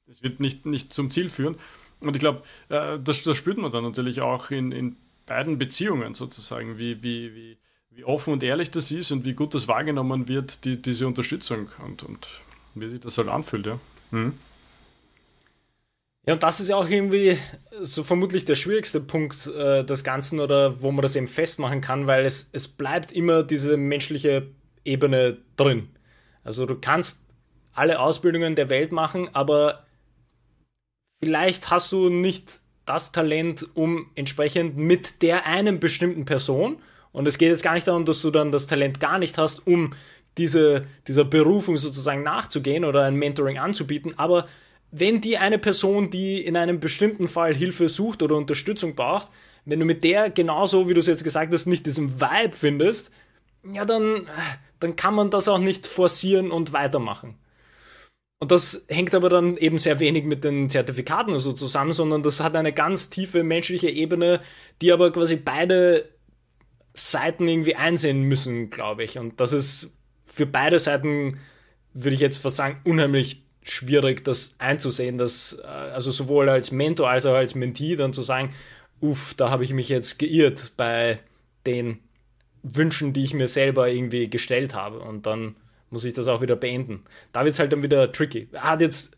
das 0.07 0.23
wird 0.23 0.39
nicht, 0.39 0.65
nicht 0.65 0.93
zum 0.93 1.11
Ziel 1.11 1.27
führen. 1.27 1.57
Und 1.99 2.15
ich 2.15 2.21
glaube, 2.21 2.43
äh, 2.69 2.97
das, 2.97 3.23
das 3.23 3.35
spürt 3.35 3.57
man 3.57 3.71
dann 3.71 3.83
natürlich 3.83 4.21
auch 4.21 4.51
in, 4.51 4.71
in 4.71 4.95
beiden 5.25 5.57
Beziehungen 5.57 6.13
sozusagen, 6.13 6.77
wie, 6.77 7.03
wie, 7.03 7.35
wie 7.35 7.57
wie 7.99 8.05
offen 8.05 8.33
und 8.33 8.43
ehrlich 8.43 8.71
das 8.71 8.91
ist 8.91 9.11
und 9.11 9.25
wie 9.25 9.33
gut 9.33 9.53
das 9.53 9.67
wahrgenommen 9.67 10.27
wird, 10.27 10.63
die, 10.63 10.81
diese 10.81 11.05
Unterstützung 11.05 11.69
und, 11.85 12.03
und 12.03 12.27
wie 12.75 12.89
sich 12.89 13.01
das 13.01 13.17
halt 13.17 13.27
anfühlt, 13.27 13.65
ja. 13.65 13.79
Mhm. 14.11 14.33
Ja, 16.25 16.33
und 16.33 16.43
das 16.43 16.59
ist 16.59 16.69
ja 16.69 16.75
auch 16.75 16.87
irgendwie 16.87 17.37
so 17.81 18.03
vermutlich 18.03 18.45
der 18.45 18.55
schwierigste 18.55 19.01
Punkt 19.01 19.47
äh, 19.47 19.83
des 19.83 20.03
Ganzen 20.03 20.39
oder 20.39 20.81
wo 20.81 20.91
man 20.91 21.01
das 21.01 21.15
eben 21.15 21.27
festmachen 21.27 21.81
kann, 21.81 22.07
weil 22.07 22.25
es, 22.25 22.49
es 22.51 22.67
bleibt 22.67 23.11
immer 23.11 23.43
diese 23.43 23.77
menschliche 23.77 24.47
Ebene 24.85 25.37
drin. 25.57 25.89
Also 26.43 26.65
du 26.65 26.75
kannst 26.75 27.19
alle 27.73 27.99
Ausbildungen 27.99 28.55
der 28.55 28.69
Welt 28.69 28.91
machen, 28.91 29.29
aber 29.33 29.85
vielleicht 31.21 31.69
hast 31.69 31.91
du 31.91 32.09
nicht 32.09 32.59
das 32.85 33.11
Talent, 33.11 33.67
um 33.73 34.09
entsprechend 34.15 34.77
mit 34.77 35.21
der 35.21 35.45
einen 35.45 35.79
bestimmten 35.79 36.25
Person, 36.25 36.81
und 37.11 37.27
es 37.27 37.37
geht 37.37 37.49
jetzt 37.49 37.63
gar 37.63 37.73
nicht 37.73 37.87
darum, 37.87 38.05
dass 38.05 38.21
du 38.21 38.31
dann 38.31 38.51
das 38.51 38.67
Talent 38.67 38.99
gar 38.99 39.19
nicht 39.19 39.37
hast, 39.37 39.65
um 39.65 39.93
diese, 40.37 40.85
dieser 41.07 41.25
Berufung 41.25 41.77
sozusagen 41.77 42.23
nachzugehen 42.23 42.85
oder 42.85 43.03
ein 43.03 43.15
Mentoring 43.15 43.57
anzubieten, 43.57 44.13
aber 44.17 44.47
wenn 44.91 45.21
die 45.21 45.37
eine 45.37 45.59
Person, 45.59 46.09
die 46.09 46.43
in 46.43 46.57
einem 46.57 46.79
bestimmten 46.79 47.27
Fall 47.27 47.55
Hilfe 47.55 47.89
sucht 47.89 48.23
oder 48.23 48.35
Unterstützung 48.35 48.95
braucht, 48.95 49.31
wenn 49.65 49.79
du 49.79 49.85
mit 49.85 50.03
der 50.03 50.29
genauso, 50.29 50.87
wie 50.87 50.93
du 50.93 50.99
es 50.99 51.07
jetzt 51.07 51.23
gesagt 51.23 51.53
hast, 51.53 51.67
nicht 51.67 51.85
diesen 51.85 52.19
Vibe 52.19 52.55
findest, 52.55 53.11
ja, 53.71 53.85
dann, 53.85 54.27
dann 54.79 54.95
kann 54.95 55.13
man 55.13 55.29
das 55.29 55.47
auch 55.47 55.59
nicht 55.59 55.85
forcieren 55.85 56.49
und 56.49 56.73
weitermachen. 56.73 57.37
Und 58.41 58.51
das 58.51 58.85
hängt 58.87 59.13
aber 59.13 59.27
dann 59.27 59.57
eben 59.57 59.79
sehr 59.79 59.99
wenig 59.99 60.23
mit 60.23 60.45
den 60.45 60.69
Zertifikaten 60.69 61.37
so 61.39 61.51
zusammen, 61.51 61.91
sondern 61.91 62.23
das 62.23 62.39
hat 62.39 62.55
eine 62.55 62.71
ganz 62.71 63.09
tiefe 63.09 63.43
menschliche 63.43 63.89
Ebene, 63.89 64.39
die 64.81 64.93
aber 64.93 65.11
quasi 65.11 65.35
beide 65.35 66.09
Seiten 66.99 67.47
irgendwie 67.47 67.75
einsehen 67.75 68.23
müssen, 68.23 68.69
glaube 68.69 69.03
ich. 69.03 69.17
Und 69.17 69.39
das 69.39 69.53
ist 69.53 69.91
für 70.25 70.45
beide 70.45 70.79
Seiten, 70.79 71.39
würde 71.93 72.13
ich 72.13 72.19
jetzt 72.19 72.37
fast 72.37 72.57
sagen, 72.57 72.81
unheimlich 72.83 73.43
schwierig, 73.63 74.23
das 74.23 74.55
einzusehen, 74.57 75.17
dass, 75.17 75.57
äh, 75.63 75.67
also 75.67 76.11
sowohl 76.11 76.49
als 76.49 76.71
Mentor 76.71 77.09
als 77.09 77.25
auch 77.25 77.35
als 77.35 77.55
Mentee 77.55 77.95
dann 77.95 78.13
zu 78.13 78.21
sagen, 78.21 78.53
uff, 79.01 79.33
da 79.35 79.49
habe 79.49 79.63
ich 79.63 79.73
mich 79.73 79.89
jetzt 79.89 80.19
geirrt 80.19 80.73
bei 80.75 81.19
den 81.65 81.99
Wünschen, 82.63 83.13
die 83.13 83.23
ich 83.23 83.33
mir 83.33 83.47
selber 83.47 83.89
irgendwie 83.89 84.29
gestellt 84.29 84.75
habe. 84.75 84.99
Und 84.99 85.25
dann 85.25 85.55
muss 85.89 86.05
ich 86.05 86.13
das 86.13 86.27
auch 86.27 86.41
wieder 86.41 86.55
beenden. 86.55 87.05
Da 87.31 87.43
wird 87.43 87.53
es 87.53 87.59
halt 87.59 87.71
dann 87.71 87.83
wieder 87.83 88.11
tricky. 88.11 88.49
Hat 88.53 88.81
jetzt 88.81 89.15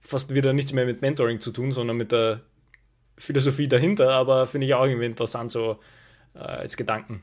fast 0.00 0.34
wieder 0.34 0.52
nichts 0.52 0.72
mehr 0.72 0.84
mit 0.84 1.00
Mentoring 1.00 1.40
zu 1.40 1.50
tun, 1.50 1.72
sondern 1.72 1.96
mit 1.96 2.12
der 2.12 2.42
Philosophie 3.16 3.68
dahinter, 3.68 4.10
aber 4.10 4.46
finde 4.46 4.66
ich 4.66 4.74
auch 4.74 4.84
irgendwie 4.84 5.06
interessant 5.06 5.52
so 5.52 5.78
äh, 6.34 6.38
als 6.38 6.76
Gedanken. 6.76 7.22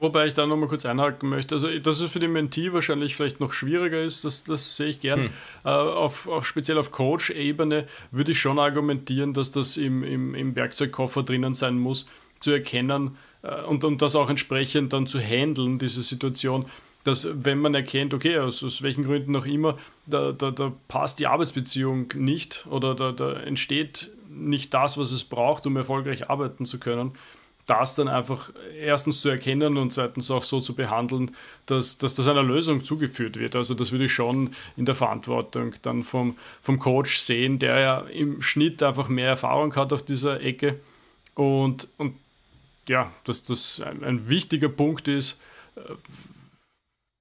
Wobei 0.00 0.26
ich 0.26 0.34
da 0.34 0.46
nochmal 0.46 0.68
kurz 0.68 0.86
einhaken 0.86 1.28
möchte. 1.28 1.56
Also, 1.56 1.76
dass 1.78 2.00
es 2.00 2.10
für 2.10 2.20
den 2.20 2.32
Mentee 2.32 2.72
wahrscheinlich 2.72 3.16
vielleicht 3.16 3.40
noch 3.40 3.52
schwieriger 3.52 4.00
ist, 4.00 4.24
das, 4.24 4.44
das 4.44 4.76
sehe 4.76 4.88
ich 4.88 5.00
gern. 5.00 5.20
Hm. 5.20 5.30
Äh, 5.64 5.68
auf, 5.70 6.28
auf, 6.28 6.46
speziell 6.46 6.78
auf 6.78 6.92
Coach-Ebene 6.92 7.86
würde 8.10 8.32
ich 8.32 8.40
schon 8.40 8.58
argumentieren, 8.58 9.34
dass 9.34 9.50
das 9.50 9.76
im, 9.76 10.04
im, 10.04 10.34
im 10.34 10.54
Werkzeugkoffer 10.54 11.22
drinnen 11.24 11.54
sein 11.54 11.78
muss, 11.78 12.06
zu 12.38 12.52
erkennen 12.52 13.16
äh, 13.42 13.62
und, 13.62 13.84
und 13.84 14.00
das 14.00 14.14
auch 14.14 14.30
entsprechend 14.30 14.92
dann 14.92 15.06
zu 15.06 15.18
handeln, 15.18 15.78
diese 15.78 16.02
Situation 16.02 16.66
dass 17.04 17.28
wenn 17.32 17.58
man 17.58 17.74
erkennt, 17.74 18.12
okay, 18.12 18.38
aus, 18.38 18.62
aus 18.62 18.82
welchen 18.82 19.04
Gründen 19.04 19.34
auch 19.34 19.46
immer, 19.46 19.78
da, 20.04 20.32
da, 20.32 20.50
da 20.50 20.72
passt 20.88 21.20
die 21.20 21.26
Arbeitsbeziehung 21.26 22.12
nicht 22.14 22.66
oder 22.68 22.94
da, 22.94 23.12
da 23.12 23.32
entsteht 23.32 24.10
nicht 24.28 24.74
das, 24.74 24.98
was 24.98 25.12
es 25.12 25.24
braucht, 25.24 25.66
um 25.66 25.76
erfolgreich 25.76 26.28
arbeiten 26.28 26.66
zu 26.66 26.78
können, 26.78 27.12
das 27.68 27.94
dann 27.94 28.08
einfach 28.08 28.50
erstens 28.80 29.20
zu 29.20 29.28
erkennen 29.28 29.76
und 29.76 29.92
zweitens 29.92 30.30
auch 30.30 30.42
so 30.42 30.58
zu 30.58 30.74
behandeln, 30.74 31.36
dass, 31.66 31.98
dass 31.98 32.14
das 32.14 32.26
einer 32.26 32.42
Lösung 32.42 32.82
zugeführt 32.82 33.38
wird. 33.38 33.54
Also 33.54 33.74
das 33.74 33.92
würde 33.92 34.06
ich 34.06 34.12
schon 34.12 34.54
in 34.76 34.86
der 34.86 34.94
Verantwortung 34.94 35.74
dann 35.82 36.02
vom, 36.02 36.38
vom 36.62 36.78
Coach 36.78 37.18
sehen, 37.18 37.58
der 37.58 37.78
ja 37.78 37.98
im 38.00 38.40
Schnitt 38.40 38.82
einfach 38.82 39.08
mehr 39.08 39.28
Erfahrung 39.28 39.76
hat 39.76 39.92
auf 39.92 40.02
dieser 40.02 40.40
Ecke 40.40 40.80
und, 41.34 41.88
und 41.98 42.16
ja, 42.88 43.12
dass 43.24 43.44
das 43.44 43.80
ein, 43.80 44.02
ein 44.02 44.28
wichtiger 44.30 44.70
Punkt 44.70 45.06
ist, 45.06 45.38
äh, 45.76 45.80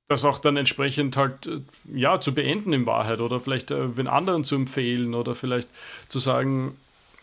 das 0.08 0.24
auch 0.24 0.40
dann 0.40 0.56
entsprechend 0.56 1.18
halt 1.18 1.48
äh, 1.48 1.60
ja 1.94 2.22
zu 2.22 2.34
beenden 2.34 2.72
in 2.72 2.86
Wahrheit 2.86 3.20
oder 3.20 3.42
vielleicht 3.42 3.72
äh, 3.72 3.90
den 3.90 4.08
anderen 4.08 4.46
zu 4.46 4.56
empfehlen 4.56 5.14
oder 5.14 5.36
vielleicht 5.36 5.68
zu 6.08 6.20
sagen 6.20 6.78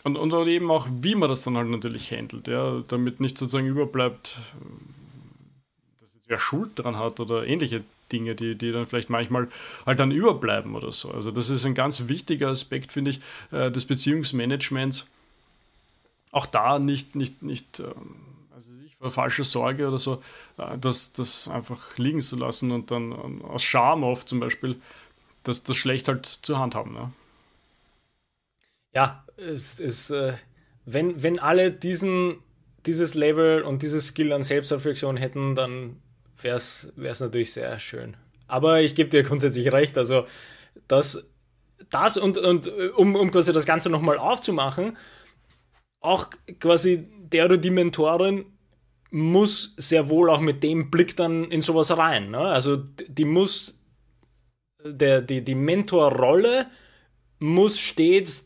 und, 0.05 0.17
und 0.17 0.47
eben 0.47 0.71
auch, 0.71 0.87
wie 0.91 1.15
man 1.15 1.31
das 1.31 1.43
dann 1.43 1.57
halt 1.57 1.69
natürlich 1.69 2.13
handelt, 2.13 2.47
ja, 2.47 2.83
damit 2.89 3.21
nicht 3.21 3.39
sozusagen 3.39 3.67
überbleibt, 3.67 4.39
dass 6.01 6.15
jetzt 6.15 6.29
wer 6.29 6.39
Schuld 6.39 6.73
dran 6.77 6.99
hat 6.99 7.21
oder 7.21 7.47
ähnliche 7.47 7.83
Dinge, 8.13 8.35
die, 8.35 8.55
die 8.55 8.71
dann 8.71 8.87
vielleicht 8.87 9.09
manchmal 9.11 9.49
halt 9.87 9.99
dann 9.99 10.11
überbleiben 10.11 10.75
oder 10.77 10.93
so. 10.93 11.11
Also 11.11 11.31
das 11.31 11.49
ist 11.49 11.65
ein 11.65 11.75
ganz 11.75 12.07
wichtiger 12.07 12.49
Aspekt, 12.49 12.93
finde 12.93 13.13
ich, 13.13 13.21
äh, 13.51 13.71
des 13.71 13.87
Beziehungsmanagements. 13.87 15.07
Auch 16.31 16.47
da 16.47 16.79
nicht, 16.79 17.17
nicht, 17.17 17.43
nicht 17.43 17.81
ähm, 17.81 19.11
falsche 19.11 19.45
Sorge 19.45 19.89
oder 19.89 19.99
so, 19.99 20.23
äh, 20.59 20.77
das, 20.79 21.13
das 21.13 21.49
einfach 21.49 21.97
liegen 21.97 22.21
zu 22.21 22.37
lassen 22.37 22.73
und 22.73 22.91
dann 22.91 23.43
aus 23.43 23.63
Scham 23.63 24.05
oft 24.05 24.29
zum 24.29 24.41
Beispiel 24.41 24.81
das, 25.45 25.63
das 25.63 25.77
schlecht 25.77 26.09
halt 26.09 26.27
zur 26.27 26.59
Hand 26.59 26.75
haben. 26.75 26.93
Ne? 26.93 27.13
Ja, 28.93 29.24
es 29.37 29.81
ist, 29.81 30.11
äh, 30.11 30.35
wenn, 30.85 31.23
wenn 31.23 31.39
alle 31.39 31.71
diesen, 31.73 32.39
dieses 32.87 33.15
Level 33.15 33.63
und 33.63 33.83
dieses 33.83 34.09
Skill 34.09 34.33
an 34.33 34.45
Selbstreflexion 34.45 35.17
hätten, 35.17 35.55
dann 35.55 35.97
wäre 36.41 36.57
es 36.57 36.93
natürlich 36.97 37.53
sehr 37.53 37.79
schön. 37.79 38.17
Aber 38.47 38.83
ich 38.83 38.95
gebe 38.95 39.11
dir 39.11 39.23
grundsätzlich 39.23 39.73
recht, 39.73 39.97
also 39.97 40.27
das, 40.89 41.27
das 41.91 42.17
und, 42.17 42.39
und 42.39 42.67
äh, 42.67 42.89
um, 42.89 43.17
um 43.17 43.31
quasi 43.31 43.53
das 43.53 43.67
Ganze 43.67 43.91
nochmal 43.91 44.19
aufzumachen, 44.19 44.97
auch 46.01 46.29
quasi 46.61 47.09
der 47.19 47.47
oder 47.47 47.57
die 47.57 47.71
Mentorin 47.71 48.45
muss 49.11 49.75
sehr 49.77 50.09
wohl 50.09 50.29
auch 50.29 50.41
mit 50.41 50.63
dem 50.63 50.91
Blick 50.91 51.17
dann 51.17 51.45
in 51.45 51.61
sowas 51.61 51.97
rein. 51.97 52.31
Ne? 52.31 52.39
Also 52.39 52.77
die 52.77 53.25
muss, 53.25 53.79
der, 54.85 55.23
die, 55.23 55.43
die 55.43 55.55
Mentorrolle 55.55 56.67
muss 57.39 57.79
stets 57.79 58.44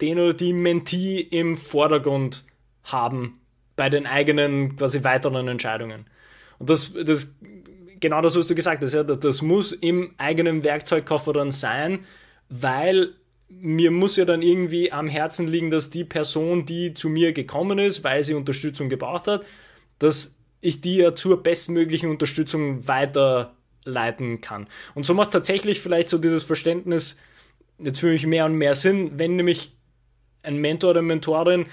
den 0.00 0.18
oder 0.18 0.34
die 0.34 0.52
Mentee 0.52 1.20
im 1.20 1.56
Vordergrund 1.56 2.44
haben 2.84 3.40
bei 3.76 3.88
den 3.90 4.06
eigenen 4.06 4.76
quasi 4.76 5.04
weiteren 5.04 5.48
Entscheidungen. 5.48 6.06
Und 6.58 6.70
das, 6.70 6.92
das 6.92 7.34
genau 8.00 8.20
das, 8.20 8.36
was 8.36 8.46
du 8.46 8.54
gesagt 8.54 8.82
hast, 8.82 8.94
ja, 8.94 9.02
das 9.02 9.42
muss 9.42 9.72
im 9.72 10.14
eigenen 10.18 10.64
Werkzeugkoffer 10.64 11.32
dann 11.32 11.50
sein, 11.50 12.04
weil 12.48 13.14
mir 13.48 13.90
muss 13.90 14.16
ja 14.16 14.24
dann 14.24 14.42
irgendwie 14.42 14.92
am 14.92 15.08
Herzen 15.08 15.46
liegen, 15.46 15.70
dass 15.70 15.90
die 15.90 16.04
Person, 16.04 16.66
die 16.66 16.94
zu 16.94 17.08
mir 17.08 17.32
gekommen 17.32 17.78
ist, 17.78 18.04
weil 18.04 18.22
sie 18.22 18.34
Unterstützung 18.34 18.88
gebraucht 18.88 19.26
hat, 19.26 19.44
dass 19.98 20.36
ich 20.60 20.80
die 20.80 20.96
ja 20.96 21.14
zur 21.14 21.42
bestmöglichen 21.42 22.10
Unterstützung 22.10 22.86
weiterleiten 22.86 24.40
kann. 24.40 24.66
Und 24.94 25.06
so 25.06 25.14
macht 25.14 25.30
tatsächlich 25.30 25.80
vielleicht 25.80 26.08
so 26.08 26.18
dieses 26.18 26.42
Verständnis 26.42 27.16
jetzt 27.78 28.00
für 28.00 28.08
mich 28.08 28.26
mehr 28.26 28.44
und 28.44 28.54
mehr 28.54 28.74
Sinn, 28.74 29.12
wenn 29.18 29.36
nämlich 29.36 29.77
ein 30.48 30.56
Mentor 30.56 30.90
oder 30.90 31.02
Mentorin 31.02 31.66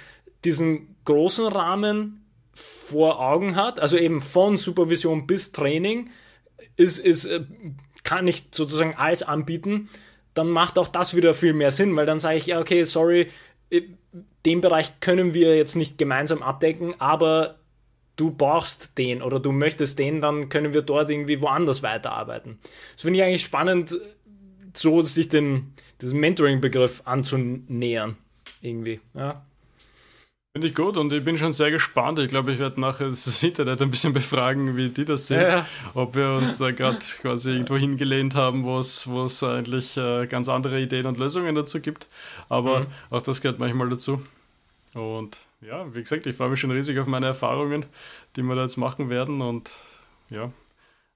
diesen 0.43 0.95
großen 1.05 1.47
Rahmen 1.47 2.25
vor 2.53 3.19
Augen 3.19 3.55
hat, 3.55 3.79
also 3.79 3.97
eben 3.97 4.21
von 4.21 4.57
Supervision 4.57 5.25
bis 5.25 5.51
Training, 5.51 6.11
ist, 6.75 6.99
ist, 6.99 7.25
äh, 7.25 7.41
kann 8.03 8.27
ich 8.27 8.49
sozusagen 8.51 8.93
alles 8.95 9.23
anbieten, 9.23 9.89
dann 10.33 10.49
macht 10.49 10.77
auch 10.77 10.87
das 10.87 11.15
wieder 11.15 11.33
viel 11.33 11.53
mehr 11.53 11.71
Sinn, 11.71 11.95
weil 11.95 12.05
dann 12.05 12.19
sage 12.19 12.37
ich, 12.37 12.45
ja, 12.45 12.59
okay, 12.59 12.83
sorry, 12.83 13.29
äh, 13.69 13.81
den 14.45 14.61
Bereich 14.61 14.99
können 14.99 15.33
wir 15.33 15.57
jetzt 15.57 15.75
nicht 15.75 15.97
gemeinsam 15.97 16.43
abdecken, 16.43 16.93
aber 16.99 17.59
du 18.15 18.31
brauchst 18.31 18.97
den 18.97 19.21
oder 19.21 19.39
du 19.39 19.51
möchtest 19.51 19.99
den, 19.99 20.21
dann 20.21 20.49
können 20.49 20.73
wir 20.73 20.83
dort 20.83 21.09
irgendwie 21.09 21.41
woanders 21.41 21.83
weiterarbeiten. 21.83 22.59
Das 22.93 23.01
finde 23.01 23.19
ich 23.19 23.25
eigentlich 23.25 23.43
spannend, 23.43 23.97
so 24.73 25.01
sich 25.01 25.29
dem, 25.29 25.73
diesem 26.01 26.19
Mentoring-Begriff 26.19 27.01
anzunähern. 27.05 28.17
Irgendwie, 28.65 28.99
ja. 29.13 29.45
Finde 30.53 30.69
ich 30.69 30.73
gut 30.73 30.97
und 30.97 31.13
ich 31.13 31.23
bin 31.23 31.37
schon 31.37 31.51
sehr 31.51 31.69
gespannt. 31.69 32.17
Ich 32.17 32.29
glaube, 32.29 32.51
ich 32.51 32.59
werde 32.59 32.79
nachher 32.79 33.09
das 33.09 33.43
Internet 33.43 33.81
ein 33.81 33.91
bisschen 33.91 34.13
befragen, 34.13 34.75
wie 34.75 34.89
die 34.89 35.05
das 35.05 35.27
sehen. 35.27 35.41
Ja. 35.41 35.65
Ob 35.93 36.15
wir 36.15 36.31
uns 36.31 36.57
da 36.57 36.71
gerade 36.71 36.97
quasi 37.21 37.51
irgendwo 37.51 37.75
hingelehnt 37.75 38.35
haben, 38.35 38.63
wo 38.63 38.79
es, 38.79 39.43
eigentlich 39.43 39.97
äh, 39.97 40.25
ganz 40.27 40.49
andere 40.49 40.79
Ideen 40.81 41.05
und 41.05 41.17
Lösungen 41.19 41.53
dazu 41.53 41.79
gibt. 41.79 42.07
Aber 42.49 42.81
mhm. 42.81 42.85
auch 43.11 43.21
das 43.21 43.41
gehört 43.41 43.59
manchmal 43.59 43.89
dazu. 43.89 44.23
Und 44.95 45.37
ja, 45.61 45.93
wie 45.93 46.01
gesagt, 46.01 46.25
ich 46.25 46.35
freue 46.35 46.49
mich 46.49 46.59
schon 46.59 46.71
riesig 46.71 46.97
auf 46.97 47.05
meine 47.05 47.27
Erfahrungen, 47.27 47.85
die 48.35 48.41
wir 48.41 48.55
da 48.55 48.61
jetzt 48.61 48.77
machen 48.77 49.09
werden. 49.09 49.41
Und 49.41 49.71
ja, 50.29 50.51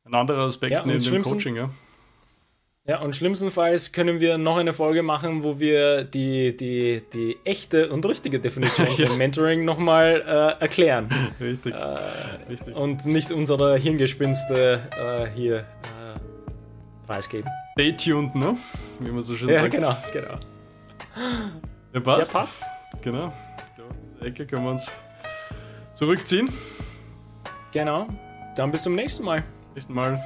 ein 0.04 0.14
anderer 0.14 0.44
Aspekt 0.44 0.74
ja, 0.74 0.86
neben 0.86 1.04
dem 1.04 1.24
Coaching, 1.24 1.56
ja. 1.56 1.70
Ja, 2.88 3.02
und 3.02 3.16
schlimmstenfalls 3.16 3.92
können 3.92 4.20
wir 4.20 4.38
noch 4.38 4.58
eine 4.58 4.74
Folge 4.74 5.04
machen, 5.04 5.44
wo 5.44 5.60
wir 5.60 6.04
die, 6.04 6.58
die, 6.58 7.04
die 7.14 7.38
echte 7.44 7.92
und 7.92 8.06
richtige 8.06 8.40
Definition 8.40 8.88
ja. 8.98 9.08
von 9.08 9.18
Mentoring 9.18 9.64
nochmal 9.64 10.24
äh, 10.26 10.62
erklären. 10.62 11.10
Richtig. 11.40 11.76
Äh, 11.76 11.98
Richtig. 12.50 12.76
Und 12.76 13.06
nicht 13.06 13.32
unsere 13.32 13.78
Hirngespinste 13.78 14.82
äh, 14.98 15.28
hier 15.36 15.58
äh, 15.58 15.64
preisgeben. 17.06 17.50
Stay 17.74 17.96
tuned, 17.96 18.34
ne? 18.36 18.58
Wie 19.00 19.12
man 19.12 19.22
so 19.22 19.36
schön 19.36 19.50
ja, 19.50 19.62
sagt. 19.62 19.74
Ja, 19.76 19.80
genau, 19.80 19.98
genau. 20.12 20.40
Ja, 21.94 22.00
passt. 22.00 22.34
Ja, 22.34 22.40
passt. 22.40 22.64
Genau. 23.02 23.34
Ich 23.58 23.76
glaube, 23.76 23.92
auf 23.92 23.98
diese 24.14 24.26
Ecke 24.26 24.46
können 24.48 24.64
wir 24.64 24.72
uns 24.72 24.90
zurückziehen. 25.94 26.52
Genau. 27.72 28.08
Dann 28.56 28.72
bis 28.72 28.84
zum 28.84 28.96
nächsten 28.96 29.24
Mal. 29.24 29.44
Nächsten 29.76 29.94
Mal. 29.94 30.20